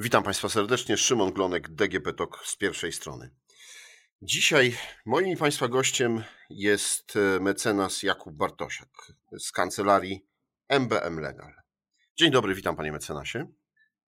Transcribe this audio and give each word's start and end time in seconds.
Witam 0.00 0.22
Państwa 0.22 0.48
serdecznie. 0.48 0.96
Szymon 0.96 1.32
Glonek, 1.32 1.68
DGP 1.68 2.12
TOK 2.12 2.46
z 2.46 2.56
pierwszej 2.56 2.92
strony. 2.92 3.30
Dzisiaj 4.22 4.76
moim 5.06 5.36
Państwa 5.36 5.68
gościem 5.68 6.22
jest 6.50 7.16
e, 7.16 7.40
mecenas 7.40 8.02
Jakub 8.02 8.34
Bartosiak 8.34 9.12
z 9.38 9.52
kancelarii 9.52 10.26
MBM 10.68 11.20
Legal. 11.20 11.52
Dzień 12.16 12.30
dobry, 12.30 12.54
witam 12.54 12.76
Panie 12.76 12.92
mecenasie. 12.92 13.46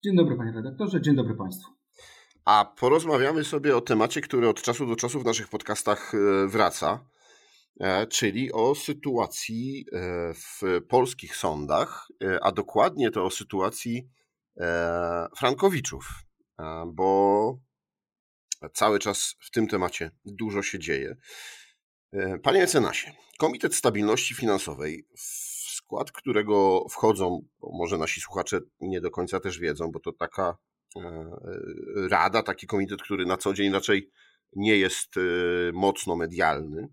Dzień 0.05 0.17
dobry 0.17 0.37
Panie 0.37 0.53
redaktorze, 0.53 1.01
dzień 1.01 1.17
dobry 1.17 1.35
Państwu. 1.35 1.73
A 2.45 2.75
porozmawiamy 2.79 3.45
sobie 3.45 3.77
o 3.77 3.81
temacie, 3.81 4.21
który 4.21 4.49
od 4.49 4.63
czasu 4.63 4.87
do 4.87 4.97
czasu 4.97 5.21
w 5.21 5.25
naszych 5.25 5.49
podcastach 5.49 6.13
e, 6.15 6.49
wraca, 6.49 7.05
e, 7.81 8.07
czyli 8.07 8.53
o 8.53 8.75
sytuacji 8.75 9.87
w 10.35 10.83
polskich 10.89 11.37
sądach, 11.37 12.09
a 12.43 12.53
dokładnie 12.53 13.11
to 13.11 13.25
o 13.25 13.31
sytuacji 13.31 14.09
Frankowiczów, 15.37 16.09
bo 16.87 17.59
cały 18.75 18.99
czas 18.99 19.37
w 19.41 19.51
tym 19.51 19.69
temacie 19.69 20.11
dużo 20.25 20.63
się 20.63 20.79
dzieje. 20.79 21.17
E, 22.13 22.39
panie 22.39 22.61
mecenasie, 22.61 23.13
Komitet 23.39 23.75
Stabilności 23.75 24.35
Finansowej, 24.35 25.07
w 25.17 25.21
skład 25.71 26.13
którego 26.13 26.87
wchodzą, 26.91 27.49
może 27.63 27.99
nasi 27.99 28.21
słuchacze 28.21 28.61
nie 28.81 29.01
do 29.01 29.11
końca 29.11 29.41
też 29.41 29.59
wiedzą, 29.59 29.91
bo 29.91 30.01
to 30.01 30.13
taka 30.13 30.57
e, 30.97 31.31
rada, 32.09 32.43
taki 32.43 32.67
komitet, 32.67 33.03
który 33.03 33.27
na 33.27 33.37
co 33.37 33.55
dzień 33.55 33.73
raczej 33.73 34.11
nie 34.57 34.77
jest 34.77 35.17
e, 35.17 35.21
mocno 35.73 36.17
medialny, 36.17 36.89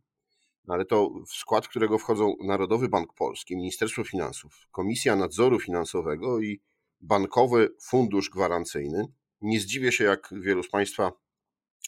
ale 0.68 0.86
to 0.86 1.10
w 1.28 1.34
skład 1.34 1.68
którego 1.68 1.98
wchodzą 1.98 2.36
Narodowy 2.44 2.90
Bank 2.90 3.14
Polski, 3.14 3.56
Ministerstwo 3.56 4.04
Finansów, 4.04 4.68
Komisja 4.72 5.16
Nadzoru 5.16 5.60
Finansowego 5.60 6.42
i 6.42 6.62
Bankowy 7.06 7.70
Fundusz 7.82 8.30
Gwarancyjny. 8.30 9.06
Nie 9.42 9.60
zdziwię 9.60 9.92
się, 9.92 10.04
jak 10.04 10.30
wielu 10.32 10.64
z 10.64 10.70
Państwa 10.70 11.12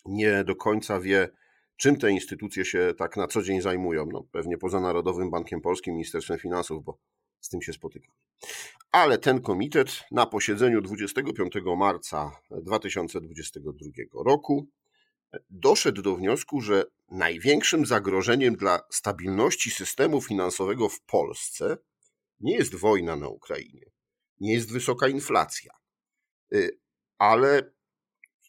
nie 0.05 0.43
do 0.43 0.55
końca 0.55 0.99
wie, 0.99 1.29
czym 1.77 1.95
te 1.95 2.11
instytucje 2.11 2.65
się 2.65 2.93
tak 2.97 3.17
na 3.17 3.27
co 3.27 3.41
dzień 3.41 3.61
zajmują. 3.61 4.05
No, 4.11 4.23
pewnie 4.31 4.57
poza 4.57 4.79
Narodowym 4.79 5.31
Bankiem 5.31 5.61
Polskim, 5.61 5.93
Ministerstwem 5.93 6.39
Finansów, 6.39 6.83
bo 6.83 6.97
z 7.39 7.49
tym 7.49 7.61
się 7.61 7.73
spotykam. 7.73 8.11
Ale 8.91 9.17
ten 9.17 9.41
komitet 9.41 10.03
na 10.11 10.25
posiedzeniu 10.25 10.81
25 10.81 11.53
marca 11.77 12.31
2022 12.51 14.23
roku 14.25 14.67
doszedł 15.49 16.01
do 16.01 16.15
wniosku, 16.15 16.61
że 16.61 16.85
największym 17.11 17.85
zagrożeniem 17.85 18.55
dla 18.55 18.79
stabilności 18.89 19.71
systemu 19.71 20.21
finansowego 20.21 20.89
w 20.89 21.01
Polsce 21.01 21.77
nie 22.39 22.55
jest 22.55 22.75
wojna 22.75 23.15
na 23.15 23.27
Ukrainie, 23.27 23.91
nie 24.39 24.53
jest 24.53 24.73
wysoka 24.73 25.07
inflacja, 25.07 25.73
y, 26.53 26.79
ale, 27.17 27.71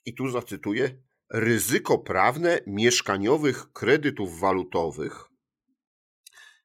i 0.04 0.14
tu 0.14 0.28
zacytuję, 0.28 1.02
ryzyko 1.30 1.98
prawne 1.98 2.60
mieszkaniowych 2.66 3.72
kredytów 3.72 4.40
walutowych 4.40 5.24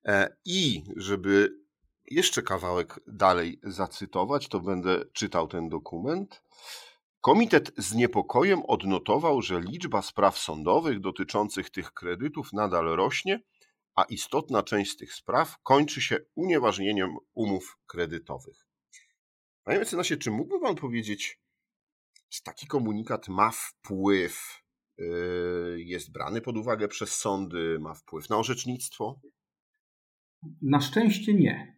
e, 0.06 0.36
i 0.46 0.84
żeby 0.96 1.64
jeszcze 2.12 2.42
kawałek 2.42 3.00
dalej 3.08 3.60
zacytować, 3.64 4.48
to 4.48 4.60
będę 4.60 5.06
czytał 5.14 5.48
ten 5.48 5.70
dokument. 5.70 6.44
Komitet 7.22 7.72
z 7.78 7.94
niepokojem 7.94 8.62
odnotował, 8.68 9.42
że 9.42 9.62
liczba 9.62 10.02
spraw 10.02 10.38
sądowych 10.38 11.00
dotyczących 11.00 11.70
tych 11.70 11.92
kredytów 11.92 12.54
nadal 12.54 12.86
rośnie, 12.86 13.40
a 13.96 14.04
istotna 14.04 14.64
część 14.64 14.92
z 14.92 14.98
tych 14.98 15.14
spraw 15.14 15.58
kończy 15.64 16.02
się 16.02 16.20
unieważnieniem 16.36 17.18
umów 17.34 17.78
kredytowych. 17.86 18.73
Panie 19.64 19.80
mecenasie, 19.80 20.18
czy 20.18 20.32
mógłby 20.32 20.60
Pan 20.60 20.76
powiedzieć, 20.76 21.42
czy 22.30 22.44
taki 22.44 22.68
komunikat 22.68 23.28
ma 23.28 23.52
wpływ, 23.52 24.64
y, 25.00 25.04
jest 25.78 26.12
brany 26.12 26.42
pod 26.42 26.58
uwagę 26.58 26.88
przez 26.88 27.16
sądy, 27.16 27.80
ma 27.80 27.94
wpływ 27.94 28.30
na 28.30 28.38
orzecznictwo? 28.38 29.20
Na 30.62 30.82
szczęście 30.82 31.34
nie. 31.34 31.78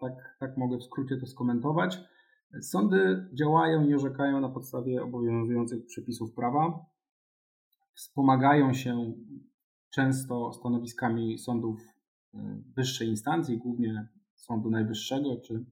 Tak, 0.00 0.36
tak 0.40 0.56
mogę 0.56 0.78
w 0.78 0.84
skrócie 0.84 1.16
to 1.16 1.26
skomentować. 1.26 1.98
Sądy 2.60 3.28
działają 3.34 3.88
i 3.88 3.94
orzekają 3.94 4.40
na 4.40 4.48
podstawie 4.48 5.02
obowiązujących 5.02 5.86
przepisów 5.86 6.34
prawa. 6.34 6.86
Wspomagają 7.94 8.74
się 8.74 9.12
często 9.90 10.52
stanowiskami 10.52 11.38
sądów 11.38 11.80
y, 12.34 12.38
wyższej 12.76 13.08
instancji, 13.08 13.58
głównie 13.58 14.08
Sądu 14.34 14.70
Najwyższego 14.70 15.40
czy 15.44 15.64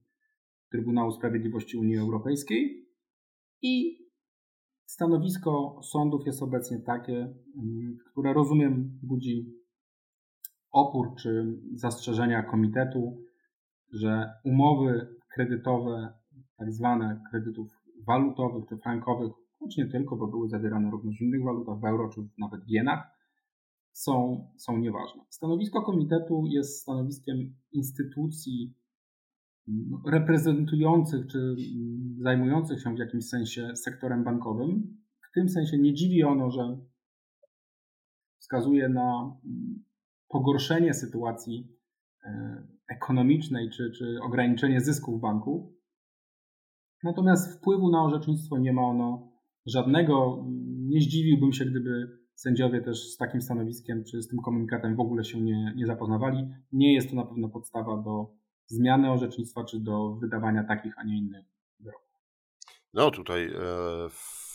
Trybunału 0.71 1.11
Sprawiedliwości 1.11 1.77
Unii 1.77 1.97
Europejskiej 1.97 2.87
i 3.61 3.99
Stanowisko 4.89 5.79
sądów 5.83 6.25
jest 6.25 6.43
obecnie 6.43 6.79
takie, 6.79 7.17
mm, 7.57 7.97
które 8.11 8.33
rozumiem 8.33 8.99
budzi 9.03 9.53
opór 10.71 11.15
czy 11.15 11.59
zastrzeżenia 11.73 12.43
komitetu, 12.43 13.17
że 13.93 14.33
umowy 14.45 15.15
kredytowe, 15.33 16.13
tak 16.57 16.73
zwane 16.73 17.23
kredytów 17.31 17.67
walutowych 18.07 18.65
czy 18.69 18.77
frankowych, 18.77 19.31
choć 19.59 19.77
nie 19.77 19.85
tylko, 19.85 20.15
bo 20.15 20.27
były 20.27 20.49
zawierane 20.49 20.91
również 20.91 21.17
w 21.17 21.21
innych 21.21 21.43
walutach, 21.43 21.79
w 21.79 21.85
euro 21.85 22.09
czy 22.09 22.21
nawet 22.37 22.61
w 22.65 22.69
jenach, 22.69 23.07
są, 23.91 24.45
są 24.57 24.77
nieważne. 24.77 25.21
Stanowisko 25.29 25.81
komitetu 25.81 26.45
jest 26.47 26.81
stanowiskiem 26.81 27.55
instytucji 27.71 28.73
reprezentujących 30.11 31.27
czy 31.27 31.55
zajmujących 32.21 32.81
się 32.81 32.95
w 32.95 32.99
jakimś 32.99 33.25
sensie 33.25 33.75
sektorem 33.75 34.23
bankowym. 34.23 34.97
W 35.29 35.33
tym 35.33 35.49
sensie 35.49 35.77
nie 35.77 35.93
dziwi 35.93 36.23
ono, 36.23 36.51
że 36.51 36.77
wskazuje 38.39 38.89
na 38.89 39.37
pogorszenie 40.29 40.93
sytuacji 40.93 41.77
e, 42.25 42.63
ekonomicznej 42.89 43.69
czy, 43.69 43.91
czy 43.91 44.17
ograniczenie 44.23 44.81
zysków 44.81 45.21
banków. 45.21 45.71
Natomiast 47.03 47.57
wpływu 47.57 47.91
na 47.91 48.03
orzecznictwo 48.03 48.57
nie 48.57 48.73
ma 48.73 48.81
ono 48.81 49.31
żadnego. 49.65 50.45
Nie 50.79 51.01
zdziwiłbym 51.01 51.53
się, 51.53 51.65
gdyby 51.65 52.19
sędziowie 52.35 52.81
też 52.81 53.13
z 53.13 53.17
takim 53.17 53.41
stanowiskiem 53.41 54.03
czy 54.03 54.21
z 54.21 54.27
tym 54.27 54.39
komunikatem 54.39 54.95
w 54.95 54.99
ogóle 54.99 55.23
się 55.23 55.41
nie, 55.41 55.73
nie 55.75 55.85
zapoznawali. 55.85 56.47
Nie 56.71 56.93
jest 56.93 57.09
to 57.09 57.15
na 57.15 57.25
pewno 57.25 57.49
podstawa 57.49 58.01
do 58.01 58.38
zmiany 58.69 59.11
orzecznictwa, 59.11 59.63
czy 59.63 59.79
do 59.79 60.13
wydawania 60.13 60.63
takich, 60.63 60.93
a 60.97 61.03
nie 61.03 61.17
innych 61.17 61.45
wyroków. 61.79 62.09
No 62.93 63.11
tutaj 63.11 63.45
e, 63.45 63.59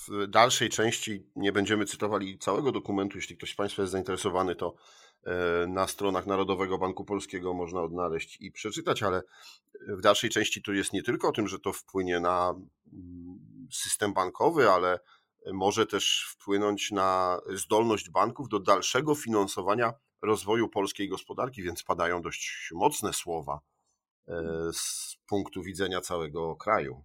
w 0.08 0.26
dalszej 0.28 0.68
części 0.68 1.26
nie 1.36 1.52
będziemy 1.52 1.84
cytowali 1.84 2.38
całego 2.38 2.72
dokumentu. 2.72 3.18
Jeśli 3.18 3.36
ktoś 3.36 3.52
z 3.52 3.56
Państwa 3.56 3.82
jest 3.82 3.92
zainteresowany, 3.92 4.56
to 4.56 4.74
e, 5.24 5.66
na 5.66 5.86
stronach 5.86 6.26
Narodowego 6.26 6.78
Banku 6.78 7.04
Polskiego 7.04 7.54
można 7.54 7.82
odnaleźć 7.82 8.40
i 8.40 8.52
przeczytać, 8.52 9.02
ale 9.02 9.22
w 9.88 10.00
dalszej 10.00 10.30
części 10.30 10.62
to 10.62 10.72
jest 10.72 10.92
nie 10.92 11.02
tylko 11.02 11.28
o 11.28 11.32
tym, 11.32 11.48
że 11.48 11.58
to 11.58 11.72
wpłynie 11.72 12.20
na 12.20 12.54
mm, 12.92 13.68
system 13.72 14.14
bankowy, 14.14 14.70
ale 14.70 15.00
może 15.52 15.86
też 15.86 16.26
wpłynąć 16.30 16.90
na 16.90 17.40
zdolność 17.54 18.10
banków 18.10 18.48
do 18.48 18.60
dalszego 18.60 19.14
finansowania 19.14 19.92
rozwoju 20.22 20.68
polskiej 20.68 21.08
gospodarki, 21.08 21.62
więc 21.62 21.82
padają 21.82 22.22
dość 22.22 22.70
mocne 22.74 23.12
słowa 23.12 23.60
z 24.72 25.16
punktu 25.28 25.62
widzenia 25.62 26.00
całego 26.00 26.56
kraju. 26.56 27.02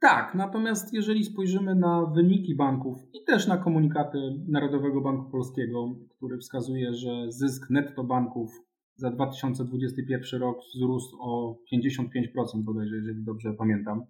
Tak, 0.00 0.34
natomiast 0.34 0.94
jeżeli 0.94 1.24
spojrzymy 1.24 1.74
na 1.74 2.06
wyniki 2.06 2.54
banków 2.54 2.98
i 3.12 3.24
też 3.24 3.46
na 3.46 3.58
komunikaty 3.58 4.18
Narodowego 4.48 5.00
Banku 5.00 5.30
Polskiego, 5.30 5.94
który 6.16 6.38
wskazuje, 6.38 6.94
że 6.94 7.32
zysk 7.32 7.70
netto 7.70 8.04
banków 8.04 8.50
za 8.96 9.10
2021 9.10 10.40
rok 10.40 10.58
wzrósł 10.74 11.16
o 11.20 11.56
55% 11.72 12.62
bodajże, 12.64 12.96
jeżeli 12.96 13.24
dobrze 13.24 13.54
pamiętam, 13.58 14.06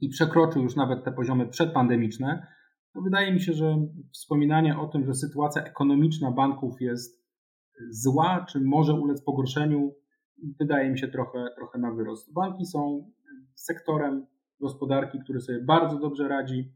i 0.00 0.08
przekroczył 0.08 0.62
już 0.62 0.76
nawet 0.76 1.04
te 1.04 1.12
poziomy 1.12 1.48
przedpandemiczne, 1.48 2.46
to 2.92 3.00
wydaje 3.00 3.32
mi 3.32 3.40
się, 3.40 3.52
że 3.52 3.86
wspominanie 4.12 4.78
o 4.78 4.86
tym, 4.86 5.06
że 5.06 5.14
sytuacja 5.14 5.64
ekonomiczna 5.64 6.30
banków 6.30 6.80
jest 6.80 7.24
zła, 7.90 8.46
czy 8.48 8.60
może 8.60 8.94
ulec 8.94 9.22
pogorszeniu, 9.22 9.94
wydaje 10.58 10.90
mi 10.90 10.98
się 10.98 11.08
trochę, 11.08 11.48
trochę 11.56 11.78
na 11.78 11.92
wyrost. 11.92 12.32
Banki 12.32 12.66
są 12.66 13.10
sektorem 13.54 14.26
gospodarki, 14.60 15.18
który 15.18 15.40
sobie 15.40 15.60
bardzo 15.60 15.98
dobrze 15.98 16.28
radzi. 16.28 16.72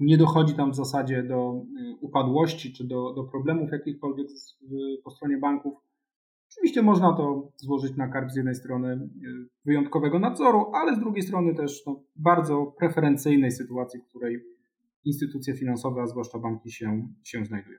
Nie 0.00 0.18
dochodzi 0.18 0.54
tam 0.54 0.70
w 0.70 0.76
zasadzie 0.76 1.22
do 1.22 1.62
y, 1.80 1.96
upadłości 2.00 2.72
czy 2.72 2.84
do, 2.84 3.12
do 3.12 3.24
problemów 3.24 3.72
jakichkolwiek 3.72 4.28
po 5.04 5.10
stronie 5.10 5.38
banków. 5.38 5.74
Oczywiście 6.50 6.82
można 6.82 7.12
to 7.16 7.52
złożyć 7.56 7.96
na 7.96 8.08
karb 8.08 8.30
z 8.30 8.36
jednej 8.36 8.54
strony 8.54 8.92
y, 8.92 9.48
wyjątkowego 9.64 10.18
nadzoru, 10.18 10.70
ale 10.74 10.96
z 10.96 10.98
drugiej 10.98 11.22
strony 11.22 11.54
też 11.54 11.86
no, 11.86 12.02
bardzo 12.16 12.74
preferencyjnej 12.78 13.50
sytuacji, 13.50 14.00
w 14.00 14.08
której 14.08 14.44
instytucje 15.04 15.54
finansowe, 15.54 16.02
a 16.02 16.06
zwłaszcza 16.06 16.38
banki 16.38 16.70
się, 16.70 17.08
się 17.22 17.44
znajdują. 17.44 17.78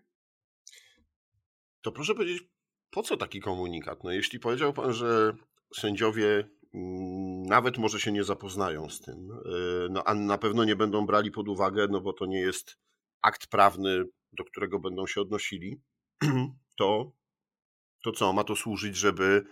To 1.82 1.92
proszę 1.92 2.16
powiedzieć, 2.16 2.57
po 2.92 3.04
co 3.04 3.18
taki 3.18 3.42
komunikat? 3.42 4.04
No 4.04 4.12
jeśli 4.12 4.40
powiedział 4.40 4.74
pan, 4.74 4.94
że 4.94 5.34
sędziowie 5.76 6.50
mm, 6.74 7.44
nawet 7.44 7.78
może 7.78 8.00
się 8.00 8.12
nie 8.12 8.24
zapoznają 8.24 8.90
z 8.90 9.02
tym, 9.02 9.30
no, 9.90 10.04
a 10.04 10.14
na 10.14 10.38
pewno 10.38 10.64
nie 10.64 10.76
będą 10.76 11.06
brali 11.06 11.32
pod 11.32 11.48
uwagę, 11.48 11.88
no 11.90 12.02
bo 12.02 12.14
to 12.14 12.26
nie 12.26 12.40
jest 12.40 12.78
akt 13.22 13.48
prawny, 13.48 14.06
do 14.32 14.44
którego 14.44 14.80
będą 14.80 15.08
się 15.08 15.22
odnosili, 15.22 15.82
to, 16.80 17.12
to 18.04 18.12
co, 18.12 18.34
ma 18.34 18.44
to 18.44 18.56
służyć, 18.56 18.96
żeby 18.96 19.46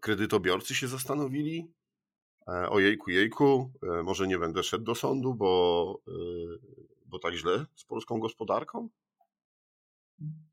kredytobiorcy 0.00 0.74
się 0.74 0.88
zastanowili, 0.88 1.72
e, 2.48 2.68
o 2.68 2.80
jejku, 2.80 3.10
jejku, 3.10 3.72
e, 3.82 4.02
może 4.02 4.26
nie 4.26 4.38
będę 4.38 4.62
szedł 4.62 4.84
do 4.84 4.94
sądu, 4.94 5.34
bo, 5.34 6.02
e, 6.08 6.12
bo 7.06 7.18
tak 7.18 7.34
źle 7.34 7.66
z 7.76 7.84
polską 7.84 8.18
gospodarką? 8.18 8.88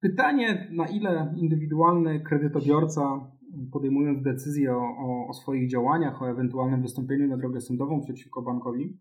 Pytanie, 0.02 0.68
na 0.72 0.88
ile 0.88 1.34
indywidualny 1.38 2.20
kredytobiorca, 2.20 3.32
podejmując 3.72 4.24
decyzję 4.24 4.76
o, 4.76 5.28
o, 5.30 5.34
swoich 5.34 5.70
działaniach, 5.70 6.22
o 6.22 6.30
ewentualnym 6.30 6.82
wystąpieniu 6.82 7.28
na 7.28 7.38
drogę 7.38 7.62
sądową 7.62 8.02
przeciwko 8.02 8.42
bankowi, 8.42 8.98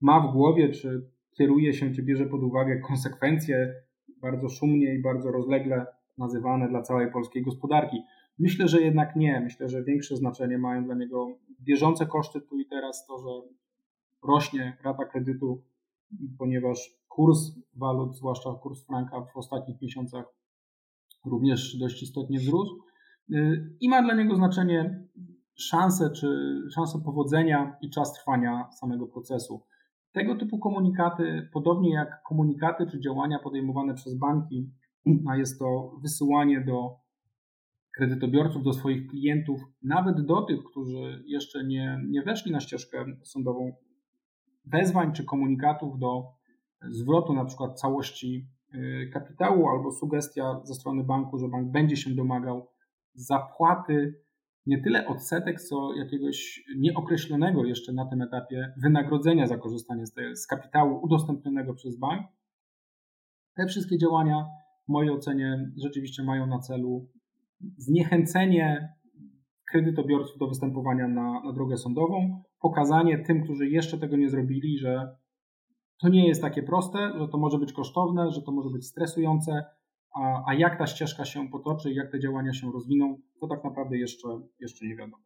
ma 0.00 0.28
w 0.28 0.32
głowie, 0.32 0.72
czy 0.72 1.10
kieruje 1.38 1.72
się, 1.72 1.90
czy 1.90 2.02
bierze 2.02 2.26
pod 2.26 2.42
uwagę 2.42 2.80
konsekwencje 2.80 3.74
bardzo 4.20 4.48
szumnie 4.48 4.94
i 4.94 5.02
bardzo 5.02 5.30
rozlegle 5.30 5.86
nazywane 6.18 6.68
dla 6.68 6.82
całej 6.82 7.12
polskiej 7.12 7.42
gospodarki. 7.42 7.96
Myślę, 8.38 8.68
że 8.68 8.82
jednak 8.82 9.16
nie. 9.16 9.40
Myślę, 9.40 9.68
że 9.68 9.84
większe 9.84 10.16
znaczenie 10.16 10.58
mają 10.58 10.84
dla 10.84 10.94
niego 10.94 11.38
bieżące 11.60 12.06
koszty 12.06 12.40
tu 12.40 12.58
i 12.58 12.66
teraz, 12.66 13.06
to, 13.06 13.18
że 13.18 13.48
rośnie 14.28 14.76
rata 14.84 15.04
kredytu, 15.04 15.62
ponieważ 16.38 16.98
kurs 17.18 17.58
walut, 17.74 18.16
zwłaszcza 18.16 18.50
kurs 18.62 18.86
franka 18.86 19.20
w 19.20 19.36
ostatnich 19.36 19.82
miesiącach 19.82 20.24
również 21.24 21.78
dość 21.78 22.02
istotnie 22.02 22.38
wzrósł. 22.38 22.78
I 23.80 23.88
ma 23.88 24.02
dla 24.02 24.14
niego 24.14 24.36
znaczenie 24.36 25.08
szanse, 25.54 26.10
czy 26.10 26.28
szanse 26.74 26.98
powodzenia 27.04 27.76
i 27.80 27.90
czas 27.90 28.12
trwania 28.12 28.70
samego 28.80 29.06
procesu. 29.06 29.62
Tego 30.12 30.36
typu 30.36 30.58
komunikaty, 30.58 31.48
podobnie 31.52 31.92
jak 31.92 32.22
komunikaty 32.28 32.86
czy 32.86 33.00
działania 33.00 33.38
podejmowane 33.38 33.94
przez 33.94 34.18
banki, 34.18 34.70
a 35.28 35.36
jest 35.36 35.58
to 35.58 35.98
wysyłanie 36.02 36.64
do 36.64 36.96
kredytobiorców, 37.96 38.62
do 38.62 38.72
swoich 38.72 39.06
klientów, 39.06 39.60
nawet 39.82 40.26
do 40.26 40.42
tych, 40.42 40.64
którzy 40.70 41.24
jeszcze 41.26 41.64
nie, 41.64 42.00
nie 42.08 42.22
weszli 42.22 42.52
na 42.52 42.60
ścieżkę 42.60 43.04
sądową, 43.22 43.72
wezwań 44.64 45.12
czy 45.12 45.24
komunikatów 45.24 45.98
do 45.98 46.37
zwrotu 46.90 47.34
na 47.34 47.44
przykład 47.44 47.80
całości 47.80 48.48
y, 48.74 49.10
kapitału 49.12 49.68
albo 49.68 49.90
sugestia 49.90 50.60
ze 50.64 50.74
strony 50.74 51.04
banku, 51.04 51.38
że 51.38 51.48
bank 51.48 51.70
będzie 51.70 51.96
się 51.96 52.10
domagał 52.10 52.68
zapłaty 53.14 54.14
nie 54.68 54.82
tyle 54.82 55.06
odsetek, 55.06 55.60
co 55.60 55.94
jakiegoś 55.94 56.64
nieokreślonego 56.76 57.64
jeszcze 57.64 57.92
na 57.92 58.06
tym 58.06 58.22
etapie 58.22 58.72
wynagrodzenia 58.82 59.46
za 59.46 59.58
korzystanie 59.58 60.06
z, 60.06 60.14
z 60.34 60.46
kapitału 60.46 61.00
udostępnionego 61.02 61.74
przez 61.74 61.98
bank. 61.98 62.26
Te 63.54 63.66
wszystkie 63.66 63.98
działania 63.98 64.46
w 64.88 64.92
mojej 64.92 65.10
ocenie 65.10 65.70
rzeczywiście 65.82 66.22
mają 66.22 66.46
na 66.46 66.58
celu 66.58 67.08
zniechęcenie 67.76 68.92
kredytobiorców 69.70 70.38
do 70.38 70.48
występowania 70.48 71.08
na, 71.08 71.42
na 71.44 71.52
drogę 71.52 71.76
sądową, 71.76 72.42
pokazanie 72.60 73.18
tym, 73.18 73.44
którzy 73.44 73.68
jeszcze 73.68 73.98
tego 73.98 74.16
nie 74.16 74.30
zrobili, 74.30 74.78
że 74.78 75.16
to 76.00 76.08
nie 76.08 76.28
jest 76.28 76.42
takie 76.42 76.62
proste, 76.62 77.12
że 77.18 77.28
to 77.28 77.38
może 77.38 77.58
być 77.58 77.72
kosztowne, 77.72 78.30
że 78.32 78.42
to 78.42 78.52
może 78.52 78.70
być 78.70 78.86
stresujące, 78.86 79.64
a, 80.14 80.42
a 80.46 80.54
jak 80.54 80.78
ta 80.78 80.86
ścieżka 80.86 81.24
się 81.24 81.48
potoczy, 81.48 81.92
jak 81.92 82.12
te 82.12 82.20
działania 82.20 82.54
się 82.54 82.72
rozwiną, 82.72 83.20
to 83.40 83.46
tak 83.46 83.64
naprawdę 83.64 83.98
jeszcze, 83.98 84.28
jeszcze 84.60 84.86
nie 84.86 84.96
wiadomo. 84.96 85.22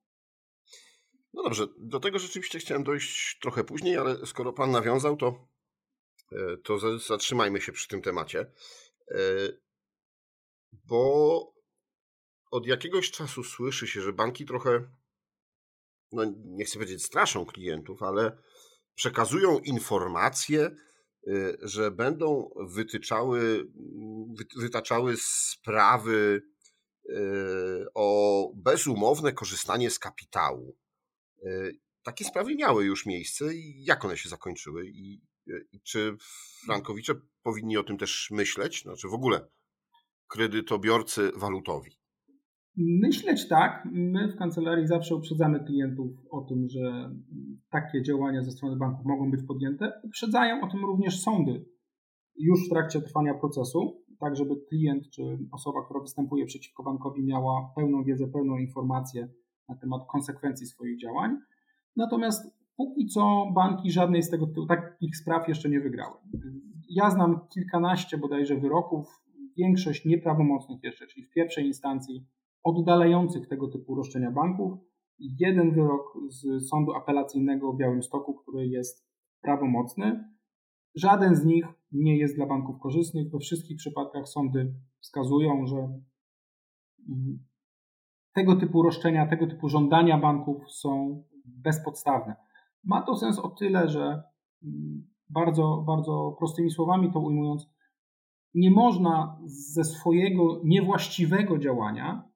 No 1.35 1.43
dobrze, 1.43 1.67
do 1.79 2.01
tego 2.01 2.19
rzeczywiście 2.19 2.59
chciałem 2.59 2.85
dojść 2.85 3.39
trochę 3.43 3.65
później, 3.65 3.97
ale 3.97 4.27
skoro 4.27 4.53
Pan 4.53 4.71
nawiązał, 4.71 5.17
to, 5.17 5.49
e, 6.33 6.57
to 6.57 6.99
zatrzymajmy 6.99 7.61
się 7.61 7.73
przy 7.73 7.89
tym 7.89 8.03
temacie. 8.03 8.41
E, 9.11 9.19
bo 10.73 11.53
od 12.51 12.67
jakiegoś 12.67 13.11
czasu 13.11 13.45
słyszy 13.45 13.87
się, 13.87 14.01
że 14.01 14.13
banki 14.13 14.47
trochę, 14.47 14.89
no 16.13 16.23
nie 16.45 16.65
chcę 16.65 16.75
powiedzieć 16.75 17.05
straszą 17.05 17.47
klientów, 17.47 18.03
ale 18.03 18.39
przekazują 18.95 19.59
informacje, 19.59 20.71
y, 21.29 21.59
że 21.63 21.91
będą 21.91 22.51
wytyczały, 22.57 23.67
wytaczały 24.57 25.15
sprawy 25.19 26.43
y, 27.11 27.15
o 27.95 28.49
bezumowne 28.57 29.33
korzystanie 29.33 29.91
z 29.91 29.99
kapitału. 29.99 30.77
Y, 31.47 31.79
takie 32.03 32.25
sprawy 32.25 32.55
miały 32.55 32.85
już 32.85 33.07
miejsce 33.07 33.55
i 33.55 33.85
jak 33.85 34.05
one 34.05 34.17
się 34.17 34.29
zakończyły? 34.29 34.87
I, 34.87 35.21
i 35.73 35.81
czy 35.81 36.17
frankowicze 36.65 37.15
powinni 37.43 37.77
o 37.77 37.85
tym 37.85 37.99
też 37.99 38.29
myśleć? 38.31 38.83
Znaczy 38.83 39.09
w 39.09 39.15
ogóle 39.15 39.49
kredytobiorcy 40.29 41.33
walutowi? 41.37 42.02
Myśleć 42.77 43.49
tak. 43.49 43.89
My 43.93 44.29
w 44.29 44.37
kancelarii 44.37 44.87
zawsze 44.87 45.17
uprzedzamy 45.17 45.65
klientów 45.65 46.11
o 46.31 46.41
tym, 46.41 46.69
że 46.69 47.15
takie 47.71 48.03
działania 48.03 48.43
ze 48.43 48.51
strony 48.51 48.77
banków 48.77 49.07
mogą 49.07 49.31
być 49.31 49.43
podjęte. 49.43 49.93
Uprzedzają 50.03 50.61
o 50.61 50.71
tym 50.71 50.85
również 50.85 51.21
sądy 51.21 51.65
już 52.37 52.67
w 52.67 52.71
trakcie 52.71 53.01
trwania 53.01 53.35
procesu, 53.35 54.03
tak 54.19 54.37
żeby 54.37 54.55
klient 54.69 55.11
czy 55.11 55.39
osoba, 55.53 55.85
która 55.85 56.01
występuje 56.01 56.47
przeciwko 56.47 56.83
bankowi 56.83 57.25
miała 57.25 57.73
pełną 57.77 58.05
wiedzę, 58.05 58.29
pełną 58.29 58.59
informację 58.59 59.29
na 59.69 59.77
temat 59.77 60.03
konsekwencji 60.09 60.67
swoich 60.67 61.01
działań. 61.01 61.39
Natomiast 61.97 62.57
póki 62.77 63.07
co 63.07 63.47
banki 63.55 63.91
żadnej 63.91 64.23
z 64.23 64.31
tego 64.31 64.47
takich 64.69 65.17
spraw 65.17 65.49
jeszcze 65.49 65.69
nie 65.69 65.81
wygrały. 65.81 66.17
Ja 66.89 67.11
znam 67.11 67.41
kilkanaście 67.55 68.19
bodajże 68.19 68.57
wyroków, 68.57 69.23
większość 69.57 70.05
nieprawomocnych 70.05 70.83
jeszcze, 70.83 71.07
czyli 71.07 71.27
w 71.27 71.31
pierwszej 71.31 71.67
instancji 71.67 72.27
oddalających 72.65 73.49
tego 73.49 73.69
typu 73.69 73.95
roszczenia 73.95 74.31
banków. 74.31 74.79
Jeden 75.19 75.75
wyrok 75.75 76.19
z 76.29 76.69
sądu 76.69 76.93
apelacyjnego 76.95 77.73
w 77.73 77.77
Białymstoku, 77.77 78.35
który 78.35 78.69
jest 78.69 79.07
prawomocny. 79.43 80.25
Żaden 80.95 81.37
z 81.37 81.45
nich 81.45 81.67
nie 81.93 82.19
jest 82.19 82.37
dla 82.37 82.47
banków 82.47 82.81
korzystny. 82.81 83.31
We 83.33 83.39
wszystkich 83.39 83.77
przypadkach 83.77 84.29
sądy 84.29 84.75
wskazują, 85.01 85.67
że 85.67 85.77
mm, 87.09 87.39
tego 88.33 88.57
typu 88.57 88.83
roszczenia, 88.83 89.27
tego 89.27 89.47
typu 89.47 89.69
żądania 89.69 90.19
banków 90.19 90.73
są 90.73 91.25
bezpodstawne. 91.45 92.37
Ma 92.85 93.03
to 93.03 93.17
sens 93.17 93.39
o 93.39 93.49
tyle, 93.49 93.89
że 93.89 94.23
mm, 94.63 95.09
bardzo, 95.31 95.85
bardzo 95.87 96.37
prostymi 96.39 96.71
słowami 96.71 97.13
to 97.13 97.21
ujmując, 97.21 97.71
nie 98.55 98.71
można 98.71 99.41
ze 99.45 99.85
swojego 99.85 100.61
niewłaściwego 100.65 101.59
działania 101.59 102.32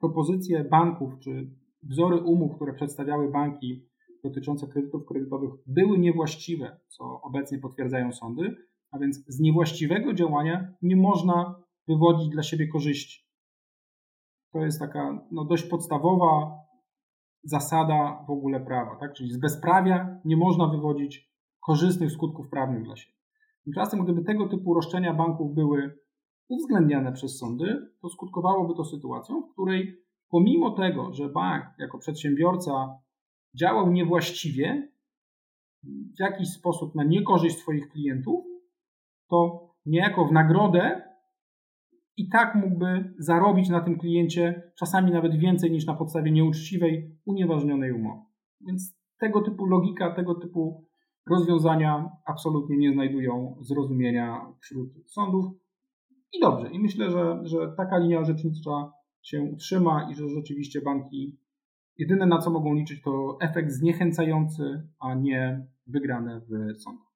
propozycje 0.00 0.64
banków 0.64 1.18
czy 1.18 1.50
wzory 1.82 2.16
umów, 2.16 2.56
które 2.56 2.74
przedstawiały 2.74 3.30
banki 3.30 3.88
dotyczące 4.24 4.66
kredytów 4.66 5.06
kredytowych 5.06 5.50
były 5.66 5.98
niewłaściwe, 5.98 6.80
co 6.88 7.20
obecnie 7.22 7.58
potwierdzają 7.58 8.12
sądy, 8.12 8.56
a 8.90 8.98
więc 8.98 9.24
z 9.26 9.40
niewłaściwego 9.40 10.14
działania 10.14 10.74
nie 10.82 10.96
można 10.96 11.62
wywodzić 11.88 12.28
dla 12.28 12.42
siebie 12.42 12.68
korzyści. 12.68 13.28
To 14.52 14.58
jest 14.58 14.80
taka 14.80 15.26
no, 15.30 15.44
dość 15.44 15.64
podstawowa 15.64 16.58
zasada 17.42 18.24
w 18.26 18.30
ogóle 18.30 18.60
prawa, 18.60 18.96
tak? 19.00 19.12
czyli 19.12 19.32
z 19.32 19.40
bezprawia 19.40 20.20
nie 20.24 20.36
można 20.36 20.66
wywodzić 20.66 21.30
korzystnych 21.66 22.12
skutków 22.12 22.48
prawnych 22.48 22.84
dla 22.84 22.96
siebie. 22.96 23.16
Tymczasem, 23.64 24.04
gdyby 24.04 24.24
tego 24.24 24.48
typu 24.48 24.74
roszczenia 24.74 25.14
banków 25.14 25.54
były 25.54 25.98
uwzględniane 26.48 27.12
przez 27.12 27.38
sądy, 27.38 27.90
to 28.02 28.08
skutkowałoby 28.08 28.74
to 28.74 28.84
sytuacją, 28.84 29.42
w 29.42 29.52
której 29.52 29.96
pomimo 30.30 30.70
tego, 30.70 31.12
że 31.12 31.28
bank 31.28 31.64
jako 31.78 31.98
przedsiębiorca 31.98 32.98
działał 33.54 33.92
niewłaściwie, 33.92 34.92
w 36.16 36.20
jakiś 36.20 36.48
sposób 36.48 36.94
na 36.94 37.04
niekorzyść 37.04 37.58
swoich 37.58 37.88
klientów, 37.88 38.44
to 39.30 39.68
niejako 39.86 40.24
w 40.24 40.32
nagrodę 40.32 41.02
i 42.16 42.28
tak 42.28 42.54
mógłby 42.54 43.14
zarobić 43.18 43.68
na 43.68 43.80
tym 43.80 43.98
kliencie 43.98 44.72
czasami 44.78 45.10
nawet 45.12 45.38
więcej 45.38 45.70
niż 45.70 45.86
na 45.86 45.94
podstawie 45.94 46.30
nieuczciwej, 46.32 47.18
unieważnionej 47.24 47.92
umowy. 47.92 48.22
Więc 48.60 48.98
tego 49.18 49.40
typu 49.40 49.66
logika, 49.66 50.14
tego 50.14 50.34
typu 50.34 50.84
rozwiązania 51.30 52.10
absolutnie 52.26 52.76
nie 52.76 52.92
znajdują 52.92 53.56
zrozumienia 53.60 54.52
wśród 54.60 54.88
sądów. 55.06 55.44
I 56.32 56.40
dobrze. 56.40 56.70
I 56.70 56.78
myślę, 56.78 57.10
że, 57.10 57.40
że 57.44 57.74
taka 57.76 57.98
linia 57.98 58.20
orzecznicza 58.20 58.92
się 59.22 59.42
utrzyma 59.42 60.08
i 60.10 60.14
że 60.14 60.28
rzeczywiście 60.28 60.80
banki 60.80 61.38
jedyne 61.98 62.26
na 62.26 62.38
co 62.38 62.50
mogą 62.50 62.74
liczyć 62.74 63.02
to 63.02 63.38
efekt 63.40 63.72
zniechęcający, 63.72 64.88
a 64.98 65.14
nie 65.14 65.66
wygrane 65.86 66.40
w 66.40 66.80
sądach. 66.82 67.08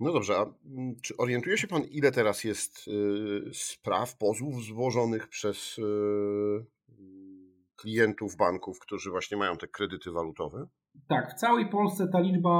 No 0.00 0.12
dobrze, 0.12 0.36
a 0.36 0.46
mm, 0.66 0.96
czy 1.02 1.16
orientuje 1.16 1.58
się 1.58 1.66
Pan, 1.66 1.82
ile 1.82 2.12
teraz 2.12 2.44
jest 2.44 2.88
y, 2.88 3.50
spraw, 3.52 4.16
pozwów 4.16 4.64
złożonych 4.64 5.28
przez 5.28 5.78
y, 5.78 5.82
klientów 7.82 8.36
banków, 8.36 8.78
którzy 8.78 9.10
właśnie 9.10 9.36
mają 9.36 9.56
te 9.56 9.68
kredyty 9.68 10.10
walutowe? 10.10 10.66
Tak, 11.08 11.30
w 11.30 11.34
całej 11.34 11.68
Polsce 11.68 12.08
ta 12.12 12.20
liczba, 12.20 12.58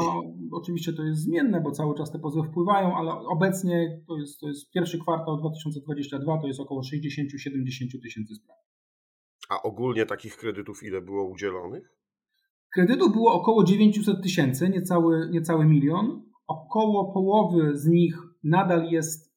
oczywiście 0.53 0.93
to 0.93 1.03
jest 1.03 1.21
zmienne, 1.21 1.61
bo 1.61 1.71
cały 1.71 1.95
czas 1.95 2.13
te 2.13 2.19
pozwy 2.19 2.43
wpływają, 2.43 2.97
ale 2.97 3.13
obecnie 3.13 4.03
to 4.09 4.17
jest, 4.17 4.41
to 4.41 4.49
jest 4.49 4.71
pierwszy 4.71 4.99
kwartał 4.99 5.37
2022, 5.37 6.41
to 6.41 6.47
jest 6.47 6.61
około 6.61 6.81
60-70 6.81 8.03
tysięcy 8.03 8.35
spraw. 8.35 8.57
A 9.49 9.63
ogólnie 9.63 10.07
takich 10.07 10.37
kredytów 10.37 10.83
ile 10.83 11.01
było 11.01 11.29
udzielonych? 11.29 11.95
Kredytów 12.75 13.13
było 13.13 13.33
około 13.33 13.65
900 13.65 14.23
tysięcy, 14.23 14.69
niecały, 14.69 15.29
niecały 15.31 15.65
milion. 15.67 16.23
Około 16.47 17.13
połowy 17.13 17.79
z 17.79 17.87
nich 17.87 18.17
nadal 18.45 18.91
jest 18.91 19.32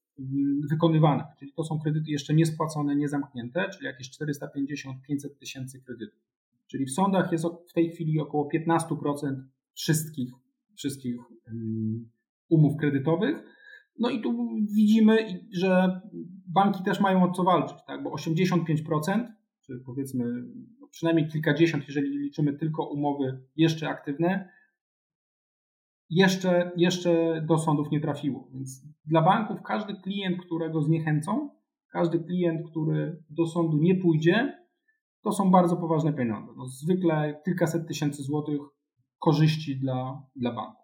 wykonywanych, 0.69 1.25
czyli 1.39 1.53
to 1.53 1.63
są 1.63 1.79
kredyty 1.79 2.11
jeszcze 2.11 2.33
niespłacone, 2.33 2.95
niezamknięte, 2.95 3.69
czyli 3.69 3.85
jakieś 3.85 4.09
450-500 4.09 5.29
tysięcy 5.39 5.81
kredytów. 5.81 6.19
Czyli 6.67 6.85
w 6.85 6.91
sądach 6.91 7.31
jest 7.31 7.45
w 7.69 7.73
tej 7.73 7.89
chwili 7.89 8.19
około 8.19 8.49
15% 8.55 9.43
wszystkich, 9.73 10.31
wszystkich 10.75 11.15
umów 12.49 12.77
kredytowych. 12.79 13.43
No 13.99 14.09
i 14.09 14.21
tu 14.21 14.55
widzimy, 14.75 15.41
że 15.51 16.01
banki 16.47 16.83
też 16.83 16.99
mają 16.99 17.23
o 17.23 17.31
co 17.31 17.43
walczyć, 17.43 17.77
tak? 17.87 18.03
bo 18.03 18.15
85%, 18.15 19.27
czy 19.61 19.81
powiedzmy 19.85 20.25
no 20.79 20.87
przynajmniej 20.87 21.27
kilkadziesiąt, 21.27 21.87
jeżeli 21.87 22.17
liczymy 22.17 22.53
tylko 22.53 22.89
umowy 22.89 23.41
jeszcze 23.55 23.89
aktywne, 23.89 24.49
jeszcze, 26.09 26.71
jeszcze 26.77 27.41
do 27.41 27.57
sądów 27.57 27.91
nie 27.91 28.01
trafiło. 28.01 28.49
Więc 28.53 28.81
dla 29.05 29.21
banków 29.21 29.57
każdy 29.65 29.95
klient, 29.95 30.37
którego 30.45 30.81
zniechęcą, 30.81 31.49
każdy 31.91 32.19
klient, 32.19 32.69
który 32.69 33.23
do 33.29 33.47
sądu 33.47 33.77
nie 33.77 33.95
pójdzie, 33.95 34.65
to 35.23 35.31
są 35.31 35.51
bardzo 35.51 35.77
poważne 35.77 36.13
pieniądze. 36.13 36.53
No, 36.57 36.65
zwykle 36.65 37.41
kilkaset 37.45 37.87
tysięcy 37.87 38.23
złotych 38.23 38.61
korzyści 39.19 39.79
dla, 39.79 40.21
dla 40.35 40.51
banku. 40.51 40.81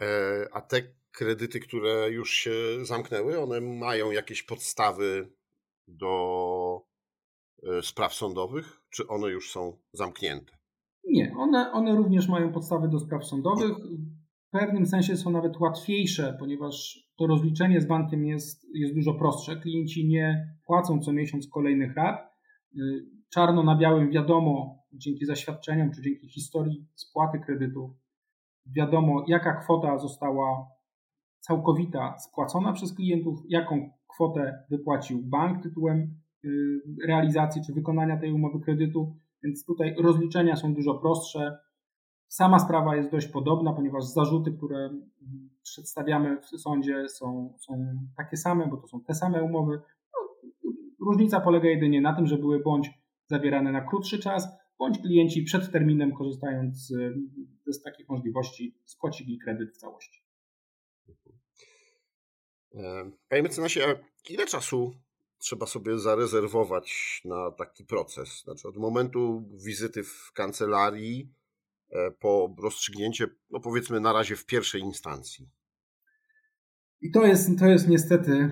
E, 0.00 0.06
a 0.52 0.60
te 0.60 0.82
kredyty, 1.10 1.60
które 1.60 2.10
już 2.10 2.32
się 2.32 2.52
zamknęły, 2.82 3.40
one 3.40 3.60
mają 3.60 4.10
jakieś 4.10 4.42
podstawy 4.42 5.32
do 5.88 6.80
e, 7.62 7.82
spraw 7.82 8.14
sądowych, 8.14 8.80
czy 8.90 9.08
one 9.08 9.28
już 9.28 9.50
są 9.50 9.78
zamknięte? 9.92 10.57
Nie, 11.08 11.34
one, 11.36 11.72
one 11.72 11.96
również 11.96 12.28
mają 12.28 12.52
podstawy 12.52 12.88
do 12.88 12.98
spraw 12.98 13.24
sądowych. 13.24 13.72
W 14.48 14.50
pewnym 14.50 14.86
sensie 14.86 15.16
są 15.16 15.30
nawet 15.30 15.60
łatwiejsze, 15.60 16.36
ponieważ 16.38 16.98
to 17.16 17.26
rozliczenie 17.26 17.80
z 17.80 17.86
bankiem 17.86 18.24
jest, 18.24 18.66
jest 18.74 18.94
dużo 18.94 19.14
prostsze. 19.14 19.56
Klienci 19.56 20.08
nie 20.08 20.54
płacą 20.66 21.00
co 21.00 21.12
miesiąc 21.12 21.48
kolejnych 21.48 21.94
rat, 21.96 22.28
Y, 22.76 23.06
czarno 23.30 23.62
na 23.62 23.76
białym 23.76 24.10
wiadomo, 24.10 24.82
dzięki 24.92 25.26
zaświadczeniom 25.26 25.90
czy 25.90 26.02
dzięki 26.02 26.28
historii 26.28 26.86
spłaty 26.94 27.38
kredytów, 27.38 27.90
wiadomo, 28.66 29.24
jaka 29.28 29.54
kwota 29.54 29.98
została 29.98 30.70
całkowita 31.40 32.18
spłacona 32.18 32.72
przez 32.72 32.94
klientów, 32.94 33.38
jaką 33.48 33.90
kwotę 34.08 34.64
wypłacił 34.70 35.22
bank 35.22 35.62
tytułem 35.62 36.14
y, 36.44 36.80
realizacji 37.06 37.62
czy 37.66 37.72
wykonania 37.72 38.16
tej 38.16 38.32
umowy 38.32 38.60
kredytu, 38.60 39.16
więc 39.42 39.66
tutaj 39.66 39.94
rozliczenia 39.98 40.56
są 40.56 40.74
dużo 40.74 40.94
prostsze. 40.94 41.58
Sama 42.28 42.58
sprawa 42.58 42.96
jest 42.96 43.10
dość 43.10 43.26
podobna, 43.26 43.72
ponieważ 43.72 44.04
zarzuty, 44.04 44.52
które 44.52 44.90
przedstawiamy 45.62 46.40
w 46.40 46.46
sądzie 46.46 47.08
są, 47.08 47.54
są 47.58 47.98
takie 48.16 48.36
same, 48.36 48.66
bo 48.66 48.76
to 48.76 48.86
są 48.86 49.00
te 49.00 49.14
same 49.14 49.42
umowy. 49.42 49.80
Różnica 51.00 51.40
polega 51.40 51.68
jedynie 51.68 52.00
na 52.00 52.16
tym, 52.16 52.26
że 52.26 52.38
były 52.38 52.62
bądź 52.62 52.90
zawierane 53.26 53.72
na 53.72 53.80
krótszy 53.80 54.18
czas, 54.18 54.48
bądź 54.78 54.98
klienci 54.98 55.42
przed 55.42 55.72
terminem, 55.72 56.12
korzystając 56.12 56.76
z, 56.76 57.14
z 57.66 57.82
takich 57.82 58.08
możliwości, 58.08 58.74
spłacili 58.84 59.38
kredyt 59.38 59.74
w 59.74 59.76
całości. 59.76 60.22
E, 62.74 63.10
panie 63.28 63.42
mecenasie, 63.42 63.80
ile 64.30 64.46
czasu 64.46 64.94
trzeba 65.38 65.66
sobie 65.66 65.98
zarezerwować 65.98 67.20
na 67.24 67.50
taki 67.50 67.84
proces? 67.84 68.42
Znaczy 68.44 68.68
od 68.68 68.76
momentu 68.76 69.44
wizyty 69.64 70.02
w 70.04 70.32
kancelarii 70.34 71.32
e, 71.90 72.10
po 72.10 72.54
rozstrzygnięcie, 72.62 73.26
no 73.50 73.60
powiedzmy 73.60 74.00
na 74.00 74.12
razie 74.12 74.36
w 74.36 74.46
pierwszej 74.46 74.80
instancji. 74.80 75.48
I 77.00 77.10
to 77.10 77.26
jest, 77.26 77.58
to 77.58 77.66
jest 77.66 77.88
niestety 77.88 78.50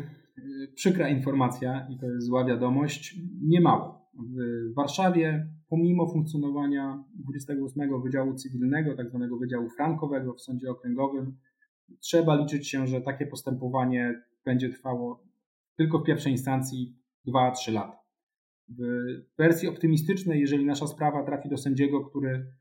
przykra 0.74 1.08
informacja 1.08 1.86
i 1.90 1.98
to 1.98 2.06
jest 2.06 2.26
zła 2.26 2.44
wiadomość, 2.44 3.16
nie 3.42 3.60
mało. 3.60 4.06
W 4.14 4.74
Warszawie, 4.74 5.48
pomimo 5.68 6.08
funkcjonowania 6.12 7.04
28 7.14 8.02
Wydziału 8.02 8.34
Cywilnego, 8.34 8.96
tak 8.96 9.08
zwanego 9.08 9.36
Wydziału 9.36 9.70
Frankowego 9.70 10.34
w 10.34 10.40
Sądzie 10.40 10.70
Okręgowym, 10.70 11.36
trzeba 12.00 12.36
liczyć 12.36 12.68
się, 12.68 12.86
że 12.86 13.00
takie 13.00 13.26
postępowanie 13.26 14.22
będzie 14.44 14.68
trwało 14.68 15.24
tylko 15.76 15.98
w 15.98 16.04
pierwszej 16.04 16.32
instancji 16.32 16.96
2-3 17.28 17.72
lata. 17.72 17.98
W 18.68 18.82
wersji 19.38 19.68
optymistycznej, 19.68 20.40
jeżeli 20.40 20.66
nasza 20.66 20.86
sprawa 20.86 21.24
trafi 21.24 21.48
do 21.48 21.56
sędziego, 21.56 22.04
który 22.04 22.52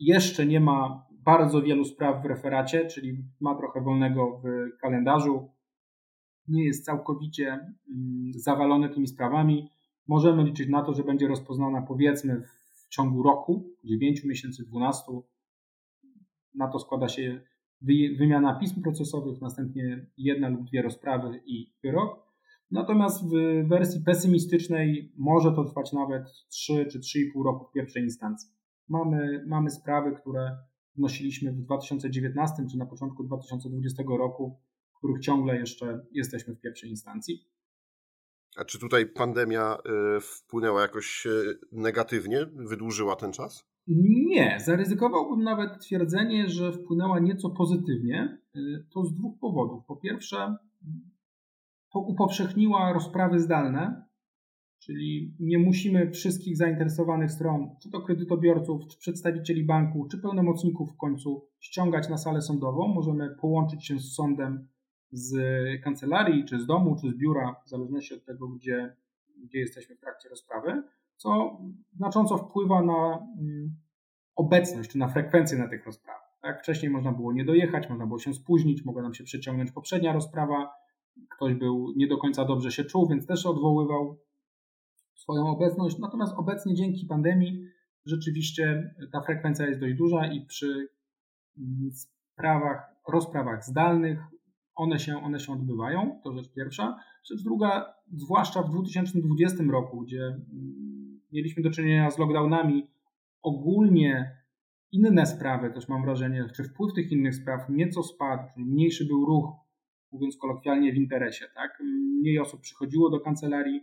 jeszcze 0.00 0.46
nie 0.46 0.60
ma 0.60 1.06
bardzo 1.10 1.62
wielu 1.62 1.84
spraw 1.84 2.22
w 2.22 2.26
referacie, 2.26 2.86
czyli 2.86 3.24
ma 3.40 3.54
trochę 3.54 3.80
wolnego 3.80 4.40
w 4.44 4.78
kalendarzu, 4.80 5.50
nie 6.48 6.64
jest 6.64 6.84
całkowicie 6.84 7.46
mm, 7.46 8.32
zawalony 8.34 8.88
tymi 8.88 9.06
sprawami, 9.06 9.68
możemy 10.08 10.44
liczyć 10.44 10.68
na 10.68 10.82
to, 10.82 10.94
że 10.94 11.04
będzie 11.04 11.28
rozpoznana 11.28 11.82
powiedzmy 11.82 12.42
w 12.42 12.88
ciągu 12.88 13.22
roku, 13.22 13.70
9 13.84 14.24
miesięcy, 14.24 14.64
12. 14.64 15.02
Na 16.54 16.68
to 16.68 16.78
składa 16.78 17.08
się 17.08 17.40
wymiana 18.18 18.58
pism 18.58 18.82
procesowych, 18.82 19.40
następnie 19.40 20.06
jedna 20.16 20.48
lub 20.48 20.64
dwie 20.64 20.82
rozprawy 20.82 21.42
i 21.46 21.72
wyrok. 21.82 22.25
Natomiast 22.70 23.24
w 23.24 23.68
wersji 23.68 24.00
pesymistycznej 24.00 25.12
może 25.16 25.52
to 25.52 25.64
trwać 25.64 25.92
nawet 25.92 26.22
3 26.48 26.86
czy 26.92 27.00
3,5 27.00 27.44
roku 27.44 27.66
w 27.70 27.72
pierwszej 27.72 28.02
instancji. 28.02 28.50
Mamy, 28.88 29.44
mamy 29.46 29.70
sprawy, 29.70 30.12
które 30.20 30.56
wnosiliśmy 30.96 31.52
w 31.52 31.60
2019 31.60 32.66
czy 32.70 32.78
na 32.78 32.86
początku 32.86 33.24
2020 33.24 34.02
roku 34.18 34.60
których 34.98 35.20
ciągle 35.20 35.56
jeszcze 35.56 36.06
jesteśmy 36.12 36.54
w 36.54 36.60
pierwszej 36.60 36.90
instancji. 36.90 37.48
A 38.56 38.64
czy 38.64 38.78
tutaj 38.78 39.06
pandemia 39.06 39.76
y, 40.16 40.20
wpłynęła 40.20 40.82
jakoś 40.82 41.26
y, 41.26 41.58
negatywnie, 41.72 42.46
wydłużyła 42.54 43.16
ten 43.16 43.32
czas? 43.32 43.64
Nie, 43.86 44.60
zaryzykowałbym 44.64 45.44
nawet 45.44 45.80
twierdzenie, 45.80 46.48
że 46.48 46.72
wpłynęła 46.72 47.20
nieco 47.20 47.50
pozytywnie. 47.50 48.38
Y, 48.56 48.86
to 48.94 49.04
z 49.04 49.14
dwóch 49.14 49.38
powodów. 49.40 49.84
Po 49.86 49.96
pierwsze, 49.96 50.56
upowszechniła 51.98 52.92
rozprawy 52.92 53.40
zdalne, 53.40 54.06
czyli 54.78 55.36
nie 55.40 55.58
musimy 55.58 56.10
wszystkich 56.10 56.56
zainteresowanych 56.56 57.30
stron, 57.30 57.70
czy 57.82 57.90
to 57.90 58.00
kredytobiorców, 58.00 58.86
czy 58.86 58.98
przedstawicieli 58.98 59.64
banku, 59.64 60.08
czy 60.10 60.18
pełnomocników 60.18 60.92
w 60.92 60.96
końcu 60.96 61.48
ściągać 61.60 62.08
na 62.08 62.18
salę 62.18 62.42
sądową. 62.42 62.88
Możemy 62.88 63.36
połączyć 63.40 63.86
się 63.86 63.98
z 63.98 64.14
sądem 64.14 64.68
z 65.12 65.36
kancelarii, 65.82 66.44
czy 66.44 66.60
z 66.60 66.66
domu, 66.66 66.96
czy 67.00 67.10
z 67.10 67.16
biura, 67.16 67.56
w 67.66 67.68
zależności 67.68 68.14
od 68.14 68.24
tego, 68.24 68.48
gdzie, 68.48 68.96
gdzie 69.44 69.58
jesteśmy 69.58 69.96
w 69.96 70.00
trakcie 70.00 70.28
rozprawy, 70.28 70.82
co 71.16 71.60
znacząco 71.96 72.38
wpływa 72.38 72.82
na 72.82 73.28
mm, 73.40 73.76
obecność, 74.36 74.90
czy 74.90 74.98
na 74.98 75.08
frekwencję 75.08 75.58
na 75.58 75.68
tych 75.68 75.86
rozprawach. 75.86 76.38
Tak? 76.42 76.62
Wcześniej 76.62 76.90
można 76.90 77.12
było 77.12 77.32
nie 77.32 77.44
dojechać, 77.44 77.88
można 77.88 78.06
było 78.06 78.18
się 78.18 78.34
spóźnić, 78.34 78.84
mogła 78.84 79.02
nam 79.02 79.14
się 79.14 79.24
przeciągnąć 79.24 79.72
poprzednia 79.72 80.12
rozprawa, 80.12 80.70
ktoś 81.36 81.54
był 81.54 81.92
nie 81.96 82.06
do 82.06 82.18
końca 82.18 82.44
dobrze 82.44 82.72
się 82.72 82.84
czuł, 82.84 83.08
więc 83.08 83.26
też 83.26 83.46
odwoływał 83.46 84.18
swoją 85.14 85.46
obecność. 85.46 85.98
Natomiast 85.98 86.34
obecnie 86.36 86.74
dzięki 86.74 87.06
pandemii 87.06 87.64
rzeczywiście 88.06 88.94
ta 89.12 89.20
frekwencja 89.20 89.66
jest 89.66 89.80
dość 89.80 89.94
duża 89.94 90.26
i 90.26 90.46
przy 90.46 90.88
mm, 91.58 91.90
sprawach, 91.92 92.96
rozprawach 93.08 93.64
zdalnych 93.64 94.18
one 94.74 94.98
się, 94.98 95.16
one 95.16 95.40
się 95.40 95.52
odbywają, 95.52 96.20
to 96.24 96.32
rzecz 96.32 96.52
pierwsza. 96.52 96.98
Rzecz 97.24 97.42
druga, 97.42 97.94
zwłaszcza 98.12 98.62
w 98.62 98.70
2020 98.70 99.64
roku, 99.70 100.00
gdzie 100.00 100.22
mm, 100.22 101.20
mieliśmy 101.32 101.62
do 101.62 101.70
czynienia 101.70 102.10
z 102.10 102.18
lockdownami, 102.18 102.86
ogólnie 103.42 104.36
inne 104.92 105.26
sprawy, 105.26 105.70
też 105.70 105.88
mam 105.88 106.02
wrażenie, 106.02 106.44
czy 106.56 106.64
wpływ 106.64 106.92
tych 106.94 107.12
innych 107.12 107.34
spraw 107.34 107.68
nieco 107.68 108.02
spadł, 108.02 108.42
mniejszy 108.56 109.06
był 109.06 109.26
ruch, 109.26 109.65
mówiąc 110.12 110.36
kolokwialnie, 110.36 110.92
w 110.92 110.96
interesie, 110.96 111.46
tak? 111.54 111.82
Mniej 112.20 112.38
osób 112.38 112.60
przychodziło 112.60 113.10
do 113.10 113.20
kancelarii. 113.20 113.80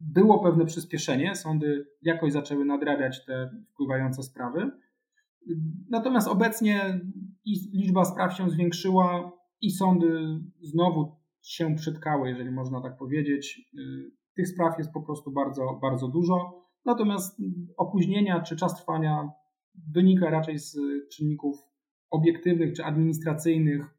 Było 0.00 0.42
pewne 0.42 0.66
przyspieszenie, 0.66 1.34
sądy 1.34 1.86
jakoś 2.02 2.32
zaczęły 2.32 2.64
nadrabiać 2.64 3.24
te 3.24 3.50
wpływające 3.72 4.22
sprawy. 4.22 4.70
Natomiast 5.90 6.28
obecnie 6.28 7.00
liczba 7.72 8.04
spraw 8.04 8.36
się 8.36 8.50
zwiększyła, 8.50 9.32
i 9.62 9.70
sądy 9.70 10.40
znowu 10.60 11.16
się 11.42 11.74
przytkały, 11.74 12.28
jeżeli 12.28 12.50
można 12.50 12.82
tak 12.82 12.96
powiedzieć. 12.96 13.70
Tych 14.36 14.48
spraw 14.48 14.78
jest 14.78 14.92
po 14.92 15.02
prostu 15.02 15.32
bardzo, 15.32 15.78
bardzo 15.82 16.08
dużo. 16.08 16.62
Natomiast 16.84 17.40
opóźnienia 17.76 18.42
czy 18.42 18.56
czas 18.56 18.76
trwania 18.76 19.28
wynika 19.94 20.30
raczej 20.30 20.58
z 20.58 20.78
czynników 21.12 21.56
obiektywnych 22.10 22.72
czy 22.72 22.84
administracyjnych, 22.84 23.98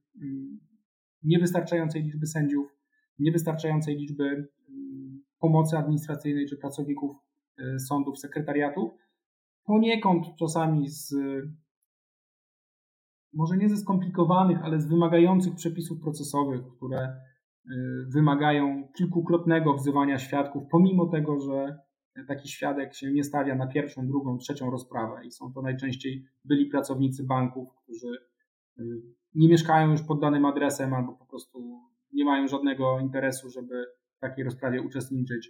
niewystarczającej 1.23 2.03
liczby 2.03 2.27
sędziów, 2.27 2.77
niewystarczającej 3.19 3.95
liczby 3.95 4.23
mm, 4.69 5.23
pomocy 5.39 5.77
administracyjnej 5.77 6.45
czy 6.45 6.57
pracowników 6.57 7.15
y, 7.59 7.79
sądów, 7.79 8.19
sekretariatów. 8.19 8.91
Poniekąd 9.65 10.25
czasami 10.39 10.89
z 10.89 11.15
może 13.33 13.57
nie 13.57 13.69
ze 13.69 13.77
skomplikowanych, 13.77 14.63
ale 14.63 14.81
z 14.81 14.87
wymagających 14.87 15.55
przepisów 15.55 15.99
procesowych, 15.99 16.61
które 16.77 17.07
y, 17.07 17.71
wymagają 18.07 18.87
kilkukrotnego 18.97 19.73
wzywania 19.73 20.19
świadków, 20.19 20.63
pomimo 20.71 21.05
tego, 21.05 21.39
że 21.39 21.79
taki 22.27 22.49
świadek 22.49 22.93
się 22.95 23.11
nie 23.11 23.23
stawia 23.23 23.55
na 23.55 23.67
pierwszą, 23.67 24.07
drugą, 24.07 24.37
trzecią 24.37 24.71
rozprawę 24.71 25.25
i 25.25 25.31
są 25.31 25.53
to 25.53 25.61
najczęściej 25.61 26.25
byli 26.45 26.65
pracownicy 26.65 27.23
banków, 27.23 27.69
którzy 27.83 28.07
nie 29.35 29.49
mieszkają 29.49 29.91
już 29.91 30.01
pod 30.01 30.21
danym 30.21 30.45
adresem 30.45 30.93
albo 30.93 31.13
po 31.13 31.25
prostu 31.25 31.81
nie 32.13 32.25
mają 32.25 32.47
żadnego 32.47 32.99
interesu, 32.99 33.49
żeby 33.49 33.85
w 34.17 34.19
takiej 34.19 34.43
rozprawie 34.43 34.81
uczestniczyć. 34.81 35.49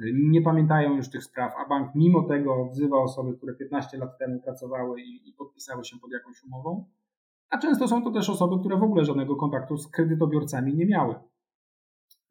Y, 0.00 0.12
nie 0.14 0.42
pamiętają 0.42 0.96
już 0.96 1.10
tych 1.10 1.24
spraw, 1.24 1.52
a 1.56 1.68
bank 1.68 1.94
mimo 1.94 2.22
tego 2.22 2.68
wzywa 2.68 2.98
osoby, 2.98 3.36
które 3.36 3.54
15 3.54 3.98
lat 3.98 4.18
temu 4.18 4.40
pracowały 4.40 5.00
i, 5.00 5.28
i 5.28 5.32
podpisały 5.32 5.84
się 5.84 5.96
pod 5.98 6.12
jakąś 6.12 6.42
umową. 6.44 6.84
A 7.50 7.58
często 7.58 7.88
są 7.88 8.04
to 8.04 8.10
też 8.10 8.30
osoby, 8.30 8.60
które 8.60 8.76
w 8.76 8.82
ogóle 8.82 9.04
żadnego 9.04 9.36
kontaktu 9.36 9.76
z 9.76 9.88
kredytobiorcami 9.88 10.74
nie 10.74 10.86
miały. 10.86 11.14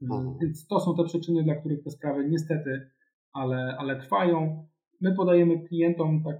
Mhm. 0.02 0.38
Więc 0.42 0.68
to 0.68 0.80
są 0.80 0.96
te 0.96 1.04
przyczyny, 1.04 1.44
dla 1.44 1.56
których 1.56 1.84
te 1.84 1.92
sprawy 1.92 2.30
niestety, 2.30 2.90
ale, 3.34 3.76
ale 3.80 4.00
trwają. 4.00 4.68
My 5.02 5.16
podajemy 5.16 5.68
klientom 5.68 6.24
tak 6.24 6.36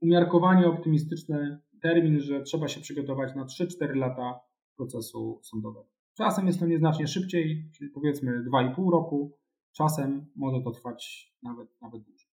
umiarkowanie 0.00 0.66
optymistyczny 0.66 1.58
termin, 1.84 2.20
że 2.20 2.42
trzeba 2.42 2.68
się 2.68 2.80
przygotować 2.80 3.34
na 3.34 3.44
3-4 3.44 3.96
lata 3.96 4.40
procesu 4.76 5.40
sądowego. 5.42 5.88
Czasem 6.16 6.46
jest 6.46 6.60
to 6.60 6.66
nieznacznie 6.66 7.06
szybciej, 7.06 7.70
czyli 7.74 7.90
powiedzmy 7.90 8.44
2,5 8.44 8.92
roku, 8.92 9.38
czasem 9.72 10.26
może 10.36 10.62
to 10.64 10.70
trwać 10.70 11.32
nawet, 11.42 11.68
nawet 11.80 12.02
dłużej. 12.02 12.28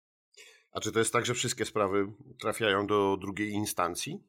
A 0.72 0.80
czy 0.80 0.92
to 0.92 1.00
jest 1.00 1.14
tak, 1.14 1.26
że 1.26 1.34
wszystkie 1.34 1.66
sprawy 1.66 2.14
trafiają 2.40 2.88
do 2.88 3.18
drugiej 3.18 3.52
instancji? 3.52 4.24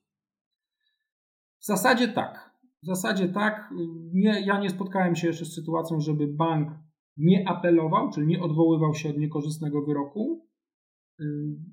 W 1.58 1.64
zasadzie 1.64 2.08
tak. 2.08 2.50
W 2.82 2.86
zasadzie 2.86 3.28
tak. 3.28 3.70
Nie, 4.12 4.46
ja 4.46 4.60
nie 4.60 4.70
spotkałem 4.70 5.16
się 5.16 5.26
jeszcze 5.26 5.44
z 5.44 5.54
sytuacją, 5.54 6.00
żeby 6.00 6.26
bank 6.26 6.68
nie 7.16 7.48
apelował, 7.48 8.10
czyli 8.10 8.26
nie 8.26 8.42
odwoływał 8.42 8.94
się 8.94 9.10
od 9.10 9.18
niekorzystnego 9.18 9.82
wyroku. 9.82 10.48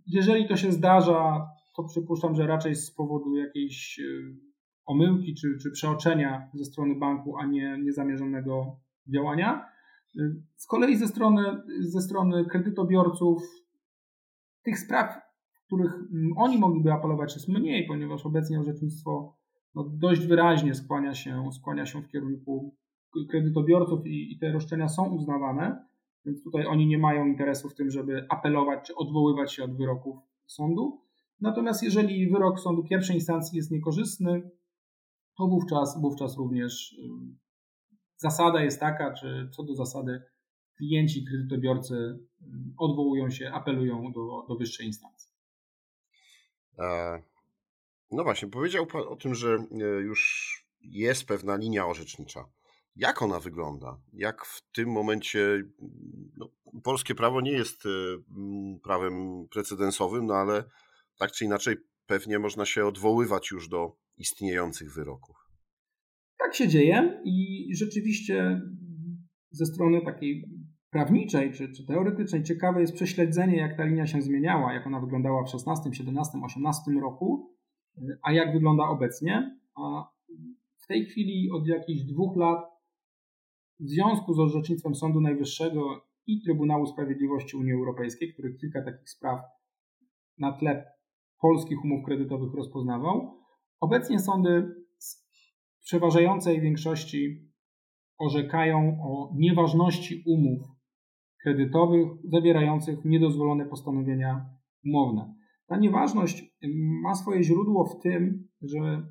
Jeżeli 0.06 0.48
to 0.48 0.58
się 0.58 0.72
zdarza, 0.72 1.48
to 1.78 1.84
przypuszczam, 1.84 2.36
że 2.36 2.48
raczej 2.48 2.76
z 2.76 2.92
powodu 2.92 3.36
jakiejś 3.36 4.00
y, 4.00 4.36
omyłki 4.86 5.36
czy, 5.36 5.58
czy 5.62 5.72
przeoczenia 5.72 6.50
ze 6.54 6.66
strony 6.66 6.96
banku, 6.96 7.38
a 7.38 7.46
nie 7.46 7.78
niezamierzonego 7.84 8.80
działania. 9.08 9.66
Z 10.56 10.68
kolei 10.68 10.98
ze 10.98 11.08
strony, 11.08 11.44
ze 11.80 12.02
strony 12.02 12.46
kredytobiorców 12.46 13.44
tych 14.64 14.80
spraw, 14.80 15.22
w 15.54 15.66
których 15.66 15.94
oni 16.38 16.58
mogliby 16.58 16.94
apelować 16.94 17.36
jest 17.36 17.48
mniej, 17.48 17.88
ponieważ 17.88 18.26
obecnie 18.26 18.60
orzecznictwo 18.60 19.38
no, 19.76 19.84
dość 19.84 20.28
wyraźnie 20.28 20.74
skłania 20.74 21.14
się, 21.14 21.50
skłania 21.52 21.86
się 21.86 22.02
w 22.02 22.08
kierunku 22.08 22.76
kredytobiorców 23.30 24.06
i, 24.06 24.34
i 24.34 24.40
te 24.40 24.52
roszczenia 24.52 24.90
są 24.90 25.10
uznawane, 25.10 25.86
więc 26.26 26.44
tutaj 26.44 26.66
oni 26.66 26.88
nie 26.88 26.98
mają 26.98 27.26
interesu 27.26 27.70
w 27.70 27.76
tym, 27.76 27.92
żeby 27.92 28.26
apelować 28.30 28.88
czy 28.88 28.96
odwoływać 28.96 29.54
się 29.54 29.64
od 29.64 29.78
wyroków 29.78 30.18
sądu. 30.46 31.07
Natomiast 31.42 31.84
jeżeli 31.84 32.30
wyrok 32.30 32.60
sądu 32.60 32.84
pierwszej 32.84 33.16
instancji 33.16 33.58
jest 33.58 33.72
niekorzystny, 33.72 34.52
to 35.38 35.48
wówczas, 35.48 36.02
wówczas 36.02 36.38
również 36.38 36.96
zasada 38.18 38.64
jest 38.64 38.80
taka, 38.80 39.14
czy 39.14 39.50
co 39.52 39.64
do 39.64 39.76
zasady 39.76 40.24
klienci, 40.78 41.26
kredytobiorcy 41.26 42.20
odwołują 42.78 43.30
się, 43.30 43.52
apelują 43.52 44.12
do, 44.12 44.46
do 44.48 44.56
wyższej 44.56 44.86
instancji. 44.86 45.32
No 48.12 48.24
właśnie, 48.24 48.48
powiedział 48.48 48.86
Pan 48.86 49.02
o 49.08 49.16
tym, 49.16 49.36
że 49.36 49.56
e, 49.56 49.78
już 50.02 50.52
jest 50.82 51.26
pewna 51.26 51.56
linia 51.56 51.88
orzecznicza. 51.88 52.46
Jak 52.96 53.22
ona 53.22 53.40
wygląda? 53.40 53.98
Jak 54.14 54.46
w 54.46 54.72
tym 54.72 54.90
momencie 54.90 55.64
no, 56.38 56.50
polskie 56.84 57.16
prawo 57.16 57.42
nie 57.42 57.52
jest 57.52 57.86
e, 57.86 57.90
prawem 58.84 59.48
precedensowym, 59.48 60.26
no 60.26 60.34
ale 60.34 60.64
tak 61.18 61.32
czy 61.32 61.46
inaczej 61.46 61.76
pewnie 62.06 62.40
można 62.40 62.66
się 62.66 62.86
odwoływać 62.86 63.52
już 63.52 63.70
do 63.70 63.98
istniejących 64.18 64.94
wyroków. 64.94 65.36
Tak 66.40 66.56
się 66.56 66.68
dzieje 66.68 67.22
i 67.26 67.68
rzeczywiście 67.76 68.62
ze 69.52 69.66
strony 69.66 70.02
takiej 70.02 70.50
prawniczej 70.90 71.54
czy, 71.54 71.72
czy 71.72 71.86
teoretycznej 71.86 72.44
ciekawe 72.44 72.82
jest 72.82 72.94
prześledzenie, 72.94 73.58
jak 73.58 73.78
ta 73.78 73.86
linia 73.86 74.08
się 74.08 74.22
zmieniała, 74.22 74.74
jak 74.74 74.88
ona 74.88 75.00
wyglądała 75.00 75.44
w 75.44 75.50
16, 75.50 75.94
17, 75.94 76.38
18 76.46 76.92
roku 77.02 77.58
a 78.24 78.32
jak 78.32 78.54
wygląda 78.54 78.84
obecnie. 78.84 79.58
A 79.76 80.04
w 80.84 80.88
tej 80.88 81.06
chwili 81.06 81.52
od 81.52 81.68
jakichś 81.68 82.02
dwóch 82.02 82.38
lat 82.38 82.66
w 83.80 83.90
związku 83.90 84.34
z 84.34 84.40
orzecznictwem 84.40 84.96
Sądu 84.96 85.22
Najwyższego 85.22 86.08
i 86.28 86.42
Trybunału 86.42 86.86
Sprawiedliwości 86.86 87.58
Unii 87.58 87.74
Europejskiej, 87.74 88.34
który 88.34 88.54
kilka 88.54 88.84
takich 88.86 89.10
spraw 89.10 89.42
na 90.38 90.52
tle 90.58 90.92
polskich 91.42 91.84
umów 91.84 92.06
kredytowych 92.06 92.54
rozpoznawał, 92.54 93.38
obecnie 93.80 94.20
sądy 94.20 94.76
w 95.80 95.84
przeważającej 95.84 96.62
większości 96.62 97.48
orzekają 98.18 98.98
o 99.04 99.34
nieważności 99.36 100.24
umów 100.28 100.68
kredytowych 101.44 102.08
zawierających 102.24 103.06
niedozwolone 103.06 103.66
postanowienia 103.66 104.46
umowne. 104.86 105.34
Ta 105.68 105.78
nieważność 105.78 106.58
ma 107.04 107.16
swoje 107.16 107.44
źródło 107.44 107.86
w 107.86 108.00
tym, 108.02 108.48
że 108.62 109.08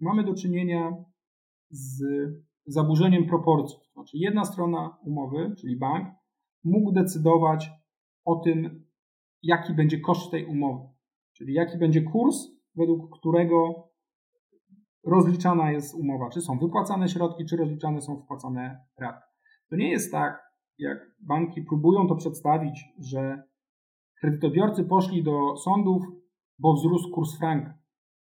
mamy 0.00 0.24
do 0.24 0.34
czynienia 0.34 1.04
z 1.70 2.04
zaburzeniem 2.66 3.26
proporcji. 3.26 3.78
To 3.78 3.92
znaczy, 3.92 4.18
jedna 4.18 4.44
strona 4.44 4.98
umowy, 5.02 5.54
czyli 5.58 5.78
bank, 5.78 6.08
mógł 6.64 6.92
decydować 6.92 7.70
o 8.24 8.36
tym, 8.36 8.86
jaki 9.42 9.74
będzie 9.74 10.00
koszt 10.00 10.30
tej 10.30 10.46
umowy, 10.46 10.88
czyli 11.36 11.54
jaki 11.54 11.78
będzie 11.78 12.02
kurs, 12.02 12.48
według 12.74 13.18
którego 13.18 13.88
rozliczana 15.04 15.72
jest 15.72 15.94
umowa, 15.94 16.30
czy 16.30 16.40
są 16.40 16.58
wypłacane 16.58 17.08
środki, 17.08 17.44
czy 17.44 17.56
rozliczane 17.56 18.00
są 18.00 18.16
wpłacane 18.16 18.80
raty. 18.98 19.22
To 19.70 19.76
nie 19.76 19.90
jest 19.90 20.12
tak, 20.12 20.42
jak 20.78 20.98
banki 21.20 21.62
próbują 21.62 22.08
to 22.08 22.16
przedstawić, 22.16 22.84
że 22.98 23.42
kredytobiorcy 24.20 24.84
poszli 24.84 25.22
do 25.22 25.56
sądów, 25.56 26.02
bo 26.58 26.74
wzrósł 26.74 27.10
kurs 27.10 27.38
franka. 27.38 27.74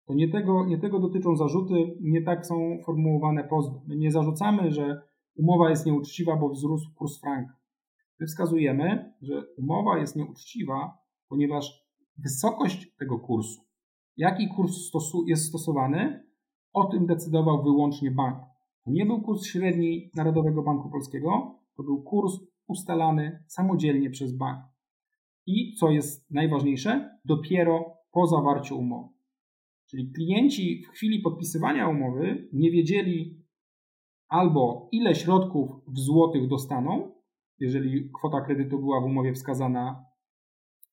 To 0.06 0.14
nie 0.14 0.28
tego, 0.28 0.66
nie 0.66 0.78
tego 0.78 1.00
dotyczą 1.00 1.36
zarzuty, 1.36 1.74
nie 2.00 2.22
tak 2.22 2.46
są 2.46 2.78
formułowane 2.84 3.44
pozwy. 3.44 3.80
My 3.86 3.96
nie 3.96 4.10
zarzucamy, 4.10 4.70
że 4.70 5.02
umowa 5.36 5.70
jest 5.70 5.86
nieuczciwa, 5.86 6.36
bo 6.36 6.48
wzrósł 6.48 6.94
kurs 6.94 7.20
franka. 7.20 7.52
My 8.20 8.26
wskazujemy, 8.26 9.14
że 9.22 9.46
umowa 9.58 9.98
jest 9.98 10.16
nieuczciwa, 10.16 10.98
ponieważ 11.28 11.85
wysokość 12.18 12.94
tego 12.98 13.18
kursu, 13.18 13.60
jaki 14.16 14.48
kurs 14.48 14.76
stosu 14.76 15.24
jest 15.26 15.44
stosowany, 15.48 16.26
o 16.72 16.84
tym 16.84 17.06
decydował 17.06 17.62
wyłącznie 17.62 18.10
bank. 18.10 18.38
To 18.84 18.90
nie 18.90 19.06
był 19.06 19.22
kurs 19.22 19.44
średni 19.46 20.10
Narodowego 20.14 20.62
Banku 20.62 20.90
Polskiego, 20.90 21.58
to 21.76 21.82
był 21.82 22.02
kurs 22.02 22.32
ustalany 22.68 23.44
samodzielnie 23.46 24.10
przez 24.10 24.36
bank 24.36 24.64
i 25.46 25.74
co 25.74 25.90
jest 25.90 26.30
najważniejsze, 26.30 27.18
dopiero 27.24 27.96
po 28.12 28.26
zawarciu 28.26 28.78
umowy. 28.78 29.08
Czyli 29.86 30.12
klienci 30.12 30.82
w 30.84 30.88
chwili 30.88 31.20
podpisywania 31.20 31.88
umowy 31.88 32.48
nie 32.52 32.70
wiedzieli 32.70 33.44
albo 34.28 34.88
ile 34.92 35.14
środków 35.14 35.70
w 35.88 35.98
złotych 35.98 36.48
dostaną, 36.48 37.12
jeżeli 37.58 38.10
kwota 38.10 38.40
kredytu 38.40 38.78
była 38.78 39.00
w 39.00 39.04
umowie 39.04 39.32
wskazana 39.32 40.04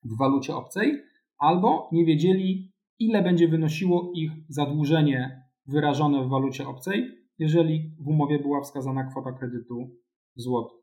w 0.04 0.18
walucie 0.18 0.56
obcej, 0.56 1.02
albo 1.38 1.88
nie 1.92 2.04
wiedzieli, 2.04 2.72
ile 2.98 3.22
będzie 3.22 3.48
wynosiło 3.48 4.12
ich 4.14 4.30
zadłużenie 4.48 5.44
wyrażone 5.66 6.24
w 6.24 6.28
walucie 6.28 6.68
obcej, 6.68 7.10
jeżeli 7.38 7.96
w 8.00 8.08
umowie 8.08 8.38
była 8.38 8.60
wskazana 8.60 9.04
kwota 9.04 9.32
kredytu 9.32 9.90
w 10.36 10.40
złotych. 10.40 10.78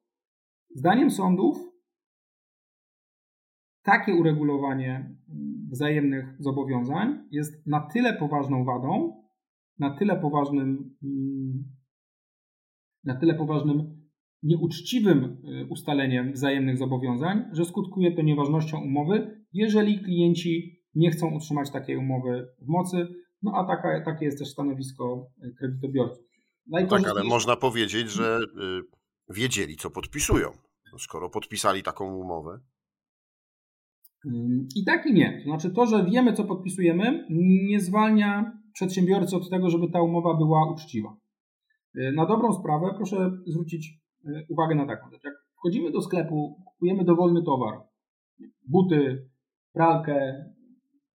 Zdaniem 0.76 1.12
sądów 1.12 1.72
takie 3.84 4.16
uregulowanie 4.16 5.16
wzajemnych 5.72 6.36
zobowiązań 6.40 7.28
jest 7.32 7.68
na 7.68 7.88
tyle 7.94 8.14
poważną 8.14 8.66
wadą, 8.66 9.22
na 9.80 9.98
tyle 9.98 10.20
poważnym, 10.20 10.96
mm, 11.04 11.64
na 13.04 13.16
tyle 13.16 13.34
poważnym 13.34 14.02
nieuczciwym 14.44 15.24
y, 15.24 15.68
ustaleniem 15.70 16.34
wzajemnych 16.34 16.78
zobowiązań, 16.78 17.44
że 17.52 17.66
skutkuje 17.66 18.16
to 18.16 18.22
nieważnością 18.22 18.82
umowy, 18.82 19.41
jeżeli 19.54 20.00
klienci 20.04 20.82
nie 20.96 21.12
chcą 21.12 21.36
utrzymać 21.36 21.72
takiej 21.72 21.98
umowy 21.98 22.48
w 22.62 22.68
mocy, 22.68 23.08
no 23.42 23.52
a 23.56 23.68
taka, 23.68 24.02
takie 24.06 24.26
jest 24.26 24.40
też 24.40 24.50
stanowisko 24.50 25.28
y, 25.44 25.54
kredytobiorców. 25.60 26.26
No 26.68 26.88
tak, 26.88 27.08
ale 27.08 27.24
można 27.24 27.56
powiedzieć, 27.56 28.12
że 28.12 28.40
y, 28.40 29.34
wiedzieli, 29.34 29.76
co 29.76 29.90
podpisują, 29.90 30.52
skoro 31.00 31.30
podpisali 31.30 31.84
taką 31.84 32.16
umowę. 32.16 32.60
I 34.76 34.86
tak 34.86 35.06
i 35.06 35.14
nie. 35.14 35.38
To 35.38 35.44
znaczy 35.44 35.70
to, 35.70 35.86
że 35.86 36.06
wiemy, 36.06 36.34
co 36.34 36.44
podpisujemy, 36.44 37.26
nie 37.70 37.80
zwalnia 37.80 38.60
przedsiębiorcy 38.74 39.36
od 39.36 39.50
tego, 39.50 39.70
żeby 39.70 39.92
ta 39.92 40.02
umowa 40.02 40.38
była 40.38 40.74
uczciwa. 40.74 41.18
Na 41.96 42.26
dobrą 42.26 42.54
sprawę 42.54 42.94
proszę 42.98 43.32
zwrócić 43.48 44.02
E, 44.26 44.46
uwagę 44.50 44.76
na 44.76 44.86
taką 44.86 45.12
rzecz. 45.12 45.24
Jak 45.24 45.34
wchodzimy 45.58 45.92
do 45.92 46.02
sklepu, 46.02 46.64
kupujemy 46.66 47.06
dowolny 47.06 47.44
towar, 47.44 47.82
buty, 48.68 49.30
pralkę, 49.74 50.46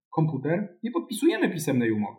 komputer, 0.10 0.78
nie 0.84 0.92
podpisujemy 0.92 1.50
pisemnej 1.50 1.92
umowy. 1.92 2.18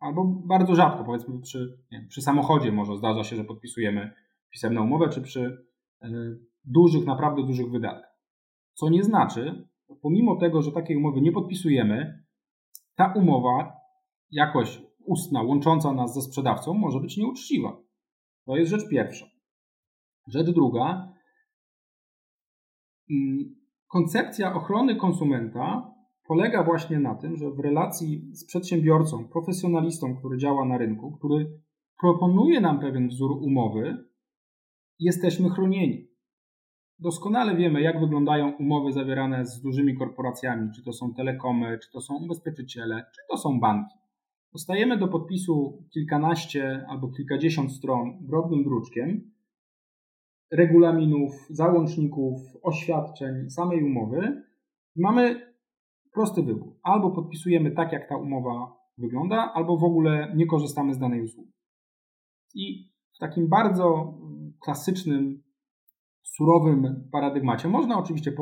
Albo 0.00 0.24
bardzo 0.24 0.74
rzadko, 0.74 1.04
powiedzmy 1.04 1.40
przy, 1.40 1.78
przy 2.08 2.22
samochodzie 2.22 2.72
może 2.72 2.96
zdarza 2.96 3.24
się, 3.24 3.36
że 3.36 3.44
podpisujemy 3.44 4.12
pisemną 4.50 4.84
umowę, 4.84 5.08
czy 5.08 5.22
przy 5.22 5.66
y, 6.02 6.08
dużych, 6.64 7.06
naprawdę 7.06 7.42
dużych 7.42 7.70
wydatkach. 7.70 8.10
Co 8.74 8.88
nie 8.88 9.04
znaczy, 9.04 9.68
pomimo 10.02 10.36
tego, 10.36 10.62
że 10.62 10.72
takiej 10.72 10.96
umowy 10.96 11.20
nie 11.20 11.32
podpisujemy, 11.32 12.24
ta 12.94 13.12
umowa, 13.16 13.72
jakoś 14.30 14.82
ustna, 15.04 15.42
łącząca 15.42 15.92
nas 15.92 16.14
ze 16.14 16.22
sprzedawcą, 16.22 16.74
może 16.74 17.00
być 17.00 17.16
nieuczciwa. 17.16 17.76
To 18.46 18.56
jest 18.56 18.70
rzecz 18.70 18.88
pierwsza. 18.90 19.26
Rzecz 20.28 20.50
druga, 20.50 21.12
mm, 23.10 23.59
koncepcja 23.90 24.54
ochrony 24.54 24.96
konsumenta 24.96 25.94
polega 26.26 26.64
właśnie 26.64 26.98
na 26.98 27.14
tym, 27.14 27.36
że 27.36 27.50
w 27.50 27.58
relacji 27.58 28.30
z 28.32 28.46
przedsiębiorcą, 28.46 29.28
profesjonalistą, 29.28 30.16
który 30.16 30.38
działa 30.38 30.64
na 30.64 30.78
rynku, 30.78 31.16
który 31.18 31.60
proponuje 32.00 32.60
nam 32.60 32.80
pewien 32.80 33.08
wzór 33.08 33.32
umowy, 33.32 34.04
jesteśmy 34.98 35.50
chronieni. 35.50 36.10
Doskonale 36.98 37.56
wiemy, 37.56 37.80
jak 37.80 38.00
wyglądają 38.00 38.52
umowy 38.52 38.92
zawierane 38.92 39.46
z 39.46 39.60
dużymi 39.60 39.96
korporacjami, 39.96 40.70
czy 40.76 40.82
to 40.82 40.92
są 40.92 41.14
telekomy, 41.14 41.78
czy 41.82 41.90
to 41.92 42.00
są 42.00 42.14
ubezpieczyciele, 42.24 43.04
czy 43.14 43.20
to 43.30 43.36
są 43.36 43.60
banki. 43.60 43.94
Dostajemy 44.52 44.98
do 44.98 45.08
podpisu 45.08 45.84
kilkanaście 45.94 46.86
albo 46.88 47.08
kilkadziesiąt 47.08 47.72
stron 47.72 48.26
drobnym 48.26 48.64
druczkiem, 48.64 49.30
regulaminów, 50.52 51.46
załączników, 51.50 52.40
oświadczeń, 52.62 53.50
samej 53.50 53.84
umowy, 53.84 54.42
mamy 54.96 55.52
prosty 56.12 56.42
wybór. 56.42 56.76
Albo 56.82 57.10
podpisujemy 57.10 57.70
tak, 57.70 57.92
jak 57.92 58.08
ta 58.08 58.16
umowa 58.16 58.76
wygląda, 58.98 59.52
albo 59.54 59.76
w 59.76 59.84
ogóle 59.84 60.32
nie 60.36 60.46
korzystamy 60.46 60.94
z 60.94 60.98
danej 60.98 61.22
usługi. 61.22 61.52
I 62.54 62.92
w 63.14 63.18
takim 63.18 63.48
bardzo 63.48 64.14
klasycznym, 64.60 65.42
surowym 66.22 67.08
paradygmacie 67.12 67.68
można 67.68 67.98
oczywiście 67.98 68.32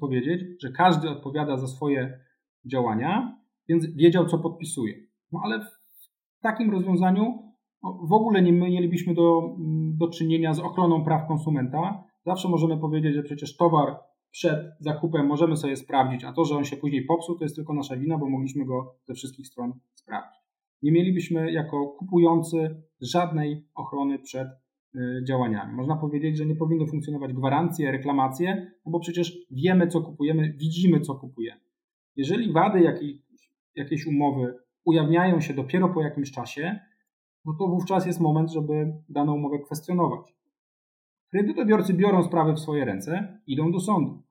powiedzieć, 0.00 0.44
że 0.62 0.72
każdy 0.72 1.10
odpowiada 1.10 1.56
za 1.56 1.66
swoje 1.66 2.20
działania, 2.64 3.38
więc 3.68 3.86
wiedział, 3.86 4.26
co 4.26 4.38
podpisuje. 4.38 4.94
No 5.32 5.40
ale 5.44 5.60
w 5.60 6.40
takim 6.42 6.70
rozwiązaniu 6.70 7.45
w 7.92 8.12
ogóle 8.12 8.42
nie 8.42 8.52
mielibyśmy 8.52 9.14
do, 9.14 9.54
mm, 9.58 9.96
do 9.96 10.08
czynienia 10.08 10.54
z 10.54 10.60
ochroną 10.60 11.04
praw 11.04 11.28
konsumenta. 11.28 12.04
Zawsze 12.24 12.48
możemy 12.48 12.78
powiedzieć, 12.78 13.14
że 13.14 13.22
przecież 13.22 13.56
towar 13.56 13.96
przed 14.30 14.72
zakupem 14.80 15.26
możemy 15.26 15.56
sobie 15.56 15.76
sprawdzić, 15.76 16.24
a 16.24 16.32
to, 16.32 16.44
że 16.44 16.56
on 16.56 16.64
się 16.64 16.76
później 16.76 17.04
popsuł, 17.04 17.38
to 17.38 17.44
jest 17.44 17.56
tylko 17.56 17.74
nasza 17.74 17.96
wina, 17.96 18.18
bo 18.18 18.28
mogliśmy 18.28 18.64
go 18.64 18.94
ze 19.04 19.14
wszystkich 19.14 19.46
stron 19.46 19.72
sprawdzić. 19.94 20.40
Nie 20.82 20.92
mielibyśmy 20.92 21.52
jako 21.52 21.86
kupujący 21.86 22.82
żadnej 23.00 23.66
ochrony 23.74 24.18
przed 24.18 24.48
y, 24.94 25.24
działaniami. 25.28 25.72
Można 25.74 25.96
powiedzieć, 25.96 26.36
że 26.36 26.46
nie 26.46 26.56
powinny 26.56 26.86
funkcjonować 26.86 27.32
gwarancje, 27.32 27.92
reklamacje, 27.92 28.72
no 28.86 28.92
bo 28.92 29.00
przecież 29.00 29.38
wiemy, 29.50 29.88
co 29.88 30.00
kupujemy, 30.00 30.52
widzimy, 30.52 31.00
co 31.00 31.14
kupujemy. 31.14 31.60
Jeżeli 32.16 32.52
wady 32.52 32.80
jakiej, 32.80 33.22
jakiejś 33.74 34.06
umowy 34.06 34.54
ujawniają 34.84 35.40
się 35.40 35.54
dopiero 35.54 35.88
po 35.88 36.02
jakimś 36.02 36.30
czasie, 36.30 36.80
no 37.46 37.54
to 37.58 37.68
wówczas 37.68 38.06
jest 38.06 38.20
moment, 38.20 38.52
żeby 38.52 38.92
daną 39.08 39.34
umowę 39.34 39.58
kwestionować. 39.58 40.36
Kredytobiorcy 41.30 41.94
biorą 41.94 42.22
sprawę 42.22 42.54
w 42.54 42.60
swoje 42.60 42.84
ręce, 42.84 43.40
idą 43.46 43.72
do 43.72 43.80
sądu. 43.80 44.22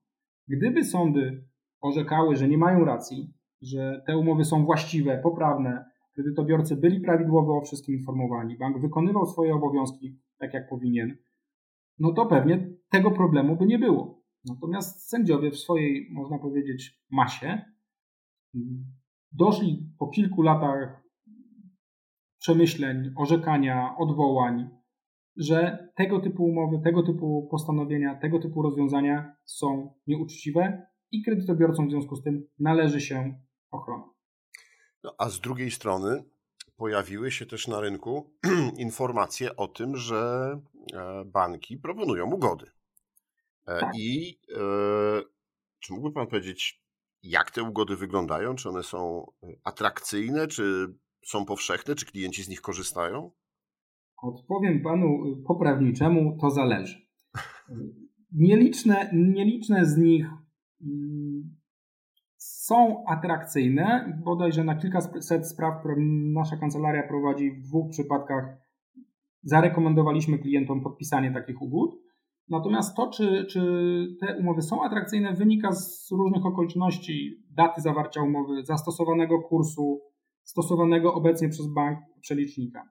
Gdyby 0.48 0.84
sądy 0.84 1.48
orzekały, 1.82 2.36
że 2.36 2.48
nie 2.48 2.58
mają 2.58 2.86
racji, 2.86 3.34
że 3.62 4.04
te 4.08 4.18
umowy 4.18 4.46
są 4.46 4.66
właściwe, 4.66 5.20
poprawne, 5.24 5.86
kredytobiorcy 6.14 6.76
byli 6.76 7.00
prawidłowo 7.02 7.58
o 7.58 7.62
wszystkim 7.62 7.96
informowani, 7.96 8.58
bank 8.58 8.82
wykonywał 8.82 9.26
swoje 9.26 9.56
obowiązki 9.56 10.20
tak 10.38 10.54
jak 10.54 10.70
powinien, 10.70 11.18
no 12.00 12.14
to 12.14 12.26
pewnie 12.26 12.70
tego 12.90 13.12
problemu 13.12 13.56
by 13.56 13.66
nie 13.66 13.80
było. 13.80 14.22
Natomiast 14.46 15.10
sędziowie 15.10 15.52
w 15.52 15.58
swojej, 15.58 16.10
można 16.12 16.40
powiedzieć, 16.40 17.02
masie 17.12 17.62
doszli 19.32 19.90
po 20.00 20.08
kilku 20.08 20.42
latach 20.42 21.05
przemyśleń, 22.46 23.14
orzekania, 23.18 23.96
odwołań, 23.98 24.70
że 25.38 25.88
tego 25.96 26.20
typu 26.20 26.44
umowy, 26.44 26.82
tego 26.84 27.04
typu 27.04 27.48
postanowienia, 27.52 28.16
tego 28.16 28.40
typu 28.40 28.62
rozwiązania 28.62 29.36
są 29.46 29.94
nieuczciwe 30.08 30.88
i 31.12 31.24
kredytobiorcom 31.24 31.88
w 31.88 31.92
związku 31.92 32.16
z 32.16 32.24
tym 32.24 32.48
należy 32.60 33.02
się 33.02 33.40
ochrona. 33.72 34.04
No, 35.04 35.16
a 35.18 35.30
z 35.30 35.40
drugiej 35.40 35.72
strony 35.72 36.24
pojawiły 36.78 37.32
się 37.32 37.46
też 37.46 37.68
na 37.68 37.80
rynku 37.80 38.34
informacje 38.78 39.56
o 39.56 39.68
tym, 39.68 39.98
że 39.98 40.52
e, 40.94 41.26
banki 41.26 41.78
proponują 41.78 42.34
ugody. 42.34 42.66
E, 43.68 43.80
tak. 43.80 43.92
I 43.98 44.40
e, 44.52 44.60
czy 45.80 45.94
mógłby 45.94 46.12
Pan 46.12 46.28
powiedzieć, 46.28 46.84
jak 47.24 47.52
te 47.52 47.64
ugody 47.64 47.96
wyglądają? 47.96 48.56
Czy 48.56 48.70
one 48.70 48.84
są 48.84 49.32
atrakcyjne, 49.64 50.48
czy 50.48 50.96
są 51.26 51.46
powszechne? 51.46 51.96
Czy 51.96 52.06
klienci 52.06 52.44
z 52.44 52.50
nich 52.50 52.62
korzystają? 52.62 53.32
Odpowiem 54.24 54.82
panu 54.82 55.06
y, 55.06 55.44
poprawniczemu, 55.48 56.38
to 56.42 56.50
zależy. 56.50 57.08
Nieliczne, 58.32 59.10
nieliczne 59.14 59.86
z 59.86 59.98
nich 59.98 60.28
mm, 60.82 61.56
są 62.38 63.06
atrakcyjne. 63.08 64.18
Bodajże 64.26 64.64
na 64.64 64.76
kilkaset 64.76 65.50
spraw, 65.50 65.80
które 65.80 65.96
nasza 66.34 66.58
kancelaria 66.58 67.08
prowadzi, 67.08 67.52
w 67.52 67.62
dwóch 67.62 67.92
przypadkach 67.92 68.46
zarekomendowaliśmy 69.44 70.40
klientom 70.40 70.82
podpisanie 70.82 71.32
takich 71.32 71.62
ugód. 71.62 71.96
Natomiast 72.50 72.96
to, 72.96 73.10
czy, 73.10 73.46
czy 73.50 73.62
te 74.20 74.38
umowy 74.38 74.62
są 74.62 74.84
atrakcyjne, 74.84 75.34
wynika 75.34 75.72
z 75.72 76.12
różnych 76.12 76.46
okoliczności 76.46 77.44
daty 77.52 77.82
zawarcia 77.82 78.22
umowy, 78.22 78.66
zastosowanego 78.66 79.42
kursu, 79.42 80.02
stosowanego 80.46 81.14
obecnie 81.14 81.50
przez 81.50 81.74
bank 81.74 82.00
przelicznika. 82.22 82.90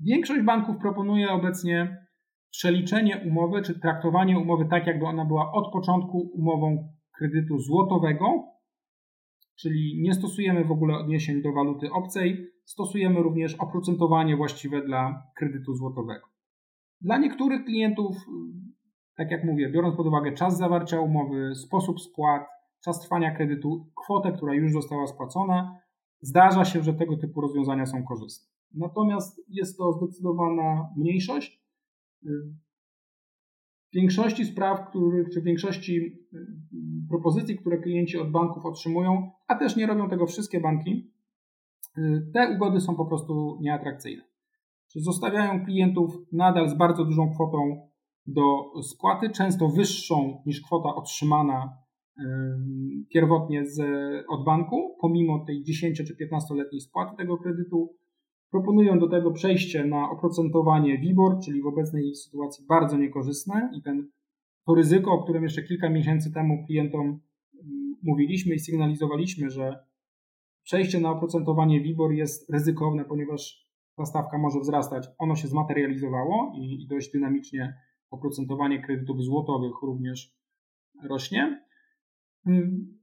Większość 0.00 0.42
banków 0.42 0.76
proponuje 0.80 1.30
obecnie 1.30 2.06
przeliczenie 2.50 3.22
umowy, 3.26 3.62
czy 3.62 3.80
traktowanie 3.80 4.38
umowy 4.38 4.66
tak, 4.70 4.86
jakby 4.86 5.06
ona 5.06 5.24
była 5.24 5.52
od 5.52 5.72
początku 5.72 6.18
umową 6.18 6.88
kredytu 7.18 7.58
złotowego, 7.58 8.44
czyli 9.58 10.00
nie 10.02 10.14
stosujemy 10.14 10.64
w 10.64 10.72
ogóle 10.72 10.98
odniesień 10.98 11.42
do 11.42 11.52
waluty 11.52 11.90
obcej, 11.92 12.46
stosujemy 12.64 13.22
również 13.22 13.54
oprocentowanie 13.54 14.36
właściwe 14.36 14.82
dla 14.86 15.22
kredytu 15.36 15.74
złotowego. 15.74 16.26
Dla 17.00 17.18
niektórych 17.18 17.64
klientów, 17.64 18.16
tak 19.16 19.30
jak 19.30 19.44
mówię, 19.44 19.70
biorąc 19.70 19.96
pod 19.96 20.06
uwagę 20.06 20.32
czas 20.32 20.58
zawarcia 20.58 21.00
umowy, 21.00 21.54
sposób 21.54 22.00
spłat, 22.00 22.42
czas 22.84 23.00
trwania 23.00 23.34
kredytu, 23.34 23.86
kwotę, 24.04 24.32
która 24.32 24.54
już 24.54 24.72
została 24.72 25.06
spłacona, 25.06 25.81
Zdarza 26.22 26.64
się, 26.64 26.82
że 26.82 26.94
tego 26.94 27.16
typu 27.16 27.40
rozwiązania 27.40 27.86
są 27.86 28.04
korzystne. 28.04 28.52
Natomiast 28.74 29.42
jest 29.48 29.78
to 29.78 29.92
zdecydowana 29.92 30.90
mniejszość. 30.96 31.62
W 33.90 33.94
większości 33.94 34.44
spraw, 34.44 34.88
których, 34.88 35.30
czy 35.30 35.40
w 35.40 35.44
większości 35.44 35.96
y, 35.96 36.46
propozycji, 37.08 37.58
które 37.58 37.78
klienci 37.78 38.18
od 38.18 38.30
banków 38.30 38.66
otrzymują, 38.66 39.30
a 39.48 39.54
też 39.54 39.76
nie 39.76 39.86
robią 39.86 40.08
tego 40.08 40.26
wszystkie 40.26 40.60
banki, 40.60 41.12
y, 41.98 42.30
te 42.34 42.54
ugody 42.56 42.80
są 42.80 42.96
po 42.96 43.06
prostu 43.06 43.58
nieatrakcyjne. 43.60 44.22
Zostawiają 44.96 45.64
klientów 45.64 46.18
nadal 46.32 46.68
z 46.68 46.74
bardzo 46.74 47.04
dużą 47.04 47.34
kwotą 47.34 47.88
do 48.26 48.42
spłaty, 48.82 49.30
często 49.30 49.68
wyższą 49.68 50.42
niż 50.46 50.60
kwota 50.60 50.94
otrzymana 50.94 51.81
pierwotnie 53.08 53.66
z, 53.66 53.80
od 54.28 54.44
banku, 54.44 54.96
pomimo 55.00 55.44
tej 55.46 55.62
10 55.62 56.02
czy 56.06 56.26
15-letniej 56.26 56.80
spłaty 56.80 57.16
tego 57.16 57.38
kredytu. 57.38 57.96
Proponują 58.50 58.98
do 58.98 59.08
tego 59.08 59.30
przejście 59.30 59.84
na 59.84 60.10
oprocentowanie 60.10 60.98
WIBOR, 60.98 61.38
czyli 61.44 61.62
w 61.62 61.66
obecnej 61.66 62.14
sytuacji 62.14 62.66
bardzo 62.68 62.98
niekorzystne 62.98 63.70
i 63.74 63.82
ten, 63.82 64.08
to 64.66 64.74
ryzyko, 64.74 65.12
o 65.12 65.22
którym 65.22 65.42
jeszcze 65.42 65.62
kilka 65.62 65.90
miesięcy 65.90 66.32
temu 66.32 66.66
klientom 66.66 67.20
mówiliśmy 68.02 68.54
i 68.54 68.58
sygnalizowaliśmy, 68.58 69.50
że 69.50 69.84
przejście 70.62 71.00
na 71.00 71.10
oprocentowanie 71.10 71.80
WIBOR 71.80 72.12
jest 72.12 72.50
ryzykowne, 72.50 73.04
ponieważ 73.04 73.68
ta 73.96 74.04
stawka 74.04 74.38
może 74.38 74.60
wzrastać. 74.60 75.08
Ono 75.18 75.36
się 75.36 75.48
zmaterializowało 75.48 76.52
i, 76.56 76.82
i 76.82 76.86
dość 76.86 77.12
dynamicznie 77.12 77.74
oprocentowanie 78.10 78.82
kredytów 78.82 79.22
złotowych 79.22 79.82
również 79.82 80.36
rośnie. 81.08 81.61
Mm, 82.46 82.98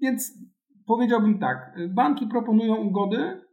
więc 0.00 0.38
powiedziałbym 0.86 1.38
tak, 1.38 1.78
banki 1.88 2.26
proponują 2.26 2.76
ugody, 2.76 3.46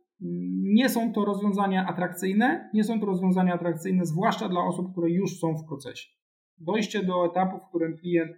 nie 0.73 0.89
są 0.89 1.13
to 1.13 1.25
rozwiązania 1.25 1.87
atrakcyjne, 1.87 2.69
nie 2.73 2.83
są 2.83 2.99
to 2.99 3.05
rozwiązania 3.05 3.53
atrakcyjne 3.53 4.05
zwłaszcza 4.05 4.49
dla 4.49 4.61
osób, 4.61 4.91
które 4.91 5.09
już 5.09 5.39
są 5.39 5.57
w 5.57 5.67
procesie. 5.67 6.09
Dojście 6.57 7.03
do 7.03 7.25
etapu, 7.25 7.59
w 7.59 7.69
którym 7.69 7.97
klient 7.97 8.31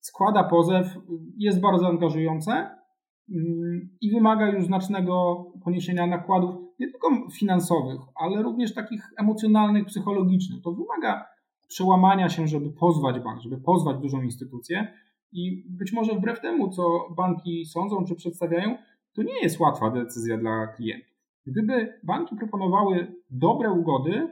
składa 0.00 0.44
pozew, 0.44 0.98
jest 1.36 1.60
bardzo 1.60 1.88
angażujące 1.88 2.52
mm, 2.52 3.96
i 4.00 4.10
wymaga 4.10 4.48
już 4.48 4.66
znacznego 4.66 5.44
poniesienia 5.64 6.06
nakładów, 6.06 6.54
nie 6.80 6.90
tylko 6.90 7.08
finansowych, 7.32 8.00
ale 8.14 8.42
również 8.42 8.74
takich 8.74 9.10
emocjonalnych, 9.18 9.86
psychologicznych. 9.86 10.62
To 10.62 10.72
wymaga 10.72 11.24
przełamania 11.68 12.28
się, 12.28 12.48
żeby 12.48 12.70
pozwać 12.70 13.20
bank, 13.20 13.40
żeby 13.40 13.60
pozwać 13.60 13.96
dużą 13.98 14.22
instytucję. 14.22 14.92
I 15.32 15.64
być 15.68 15.92
może 15.92 16.14
wbrew 16.14 16.40
temu, 16.40 16.70
co 16.70 17.08
banki 17.16 17.64
sądzą 17.64 18.04
czy 18.04 18.14
przedstawiają, 18.14 18.76
to 19.12 19.22
nie 19.22 19.40
jest 19.42 19.60
łatwa 19.60 19.90
decyzja 19.90 20.38
dla 20.38 20.66
klientów. 20.66 21.12
Gdyby 21.46 22.00
banki 22.02 22.36
proponowały 22.36 23.14
dobre 23.30 23.70
ugody, 23.70 24.28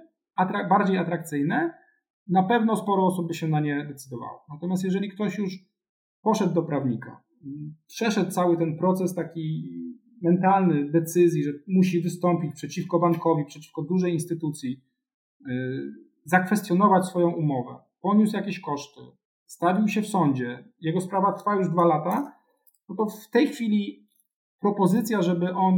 bardziej 0.68 0.98
atrakcyjne, 0.98 1.74
na 2.28 2.42
pewno 2.42 2.76
sporo 2.76 3.06
osób 3.06 3.28
by 3.28 3.34
się 3.34 3.48
na 3.48 3.60
nie 3.60 3.84
decydowało. 3.84 4.44
Natomiast 4.48 4.84
jeżeli 4.84 5.08
ktoś 5.08 5.38
już 5.38 5.58
poszedł 6.22 6.54
do 6.54 6.62
prawnika, 6.62 7.22
przeszedł 7.86 8.30
cały 8.30 8.56
ten 8.56 8.78
proces 8.78 9.14
taki 9.14 9.70
mentalny 10.22 10.90
decyzji, 10.90 11.44
że 11.44 11.50
musi 11.68 12.02
wystąpić 12.02 12.54
przeciwko 12.54 12.98
bankowi, 12.98 13.44
przeciwko 13.44 13.82
dużej 13.82 14.12
instytucji, 14.12 14.80
yy, 15.46 15.92
zakwestionować 16.24 17.06
swoją 17.06 17.30
umowę, 17.30 17.76
poniósł 18.00 18.36
jakieś 18.36 18.60
koszty, 18.60 19.00
stawił 19.50 19.88
się 19.88 20.02
w 20.02 20.08
sądzie, 20.08 20.64
jego 20.80 21.00
sprawa 21.00 21.32
trwa 21.32 21.54
już 21.54 21.68
dwa 21.68 21.84
lata, 21.84 22.32
no 22.88 22.94
to 22.96 23.06
w 23.06 23.30
tej 23.30 23.48
chwili 23.48 24.06
propozycja, 24.60 25.22
żeby 25.22 25.54
on 25.54 25.74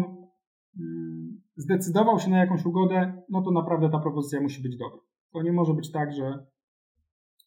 mm, 0.78 1.42
zdecydował 1.56 2.18
się 2.18 2.30
na 2.30 2.38
jakąś 2.38 2.64
ugodę, 2.66 3.22
no 3.28 3.42
to 3.42 3.50
naprawdę 3.50 3.90
ta 3.90 3.98
propozycja 3.98 4.40
musi 4.40 4.62
być 4.62 4.76
dobra. 4.76 4.98
To 5.32 5.42
nie 5.42 5.52
może 5.52 5.74
być 5.74 5.92
tak, 5.92 6.12
że 6.12 6.46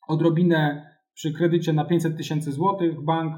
odrobinę 0.07 0.89
przy 1.13 1.33
kredycie 1.33 1.73
na 1.73 1.85
500 1.85 2.17
tysięcy 2.17 2.51
złotych 2.51 3.01
bank 3.01 3.35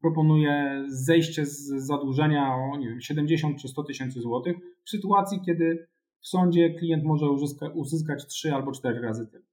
proponuje 0.00 0.84
zejście 0.88 1.46
z 1.46 1.68
zadłużenia 1.86 2.54
o 2.54 2.76
nie 2.76 2.88
wiem, 2.88 3.00
70 3.00 3.58
czy 3.58 3.68
100 3.68 3.84
tysięcy 3.84 4.20
złotych 4.20 4.56
w 4.84 4.90
sytuacji, 4.90 5.40
kiedy 5.46 5.88
w 6.20 6.28
sądzie 6.28 6.74
klient 6.74 7.04
może 7.04 7.30
uzyska, 7.30 7.68
uzyskać 7.68 8.26
3 8.26 8.54
albo 8.54 8.72
4 8.72 9.00
razy 9.00 9.26
tyle. 9.26 9.51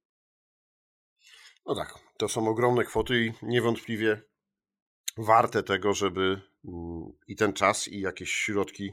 No 1.70 1.76
tak, 1.76 1.94
to 2.16 2.28
są 2.28 2.48
ogromne 2.48 2.84
kwoty 2.84 3.24
i 3.24 3.32
niewątpliwie 3.42 4.22
warte 5.18 5.62
tego, 5.62 5.94
żeby 5.94 6.40
mm, 6.64 7.12
i 7.28 7.36
ten 7.36 7.52
czas, 7.52 7.88
i 7.88 8.00
jakieś 8.00 8.32
środki 8.32 8.92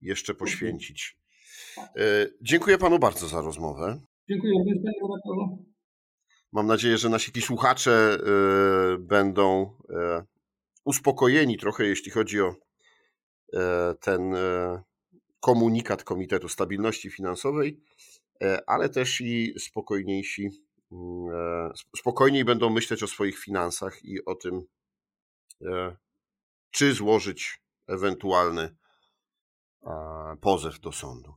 jeszcze 0.00 0.32
mhm. 0.32 0.38
poświęcić. 0.38 1.18
E, 1.78 2.26
dziękuję 2.42 2.78
panu 2.78 2.98
bardzo 2.98 3.28
za 3.28 3.40
rozmowę. 3.40 4.00
Dziękuję 4.30 4.52
bardzo, 4.58 4.70
panie 4.82 4.98
redaktorze. 5.02 5.64
Mam 6.52 6.66
nadzieję, 6.66 6.98
że 6.98 7.08
nasi 7.08 7.42
słuchacze 7.42 7.92
e, 7.92 8.98
będą 8.98 9.76
e, 9.90 10.24
uspokojeni 10.84 11.58
trochę, 11.58 11.86
jeśli 11.86 12.10
chodzi 12.10 12.40
o 12.40 12.54
ten 14.00 14.34
komunikat 15.40 16.04
Komitetu 16.04 16.48
Stabilności 16.48 17.10
Finansowej, 17.10 17.80
ale 18.66 18.88
też 18.88 19.20
i 19.20 19.54
spokojniejsi, 19.58 20.50
spokojniej 21.96 22.44
będą 22.44 22.70
myśleć 22.70 23.02
o 23.02 23.06
swoich 23.06 23.38
finansach 23.38 24.04
i 24.04 24.24
o 24.24 24.34
tym, 24.34 24.66
E, 25.62 25.96
czy 26.70 26.94
złożyć 26.94 27.62
ewentualny 27.88 28.76
pozew 30.40 30.80
do 30.80 30.92
sądu. 30.92 31.34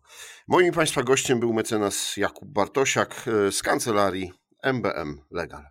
Moim 0.48 0.74
Państwa 0.74 1.04
gościem 1.04 1.40
był 1.40 1.54
mecenas 1.54 2.18
Jakub 2.18 2.50
Bartosiak 2.50 3.28
e, 3.28 3.52
z 3.52 3.62
kancelarii 3.62 4.32
MBM 4.64 5.22
Legal. 5.32 5.64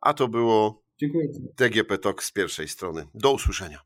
A 0.00 0.14
to 0.14 0.28
było 0.28 0.82
Dziękuję. 1.00 1.28
DGP 1.56 1.98
Talk 1.98 2.22
z 2.22 2.32
pierwszej 2.32 2.68
strony. 2.68 3.06
Do 3.14 3.32
usłyszenia. 3.32 3.80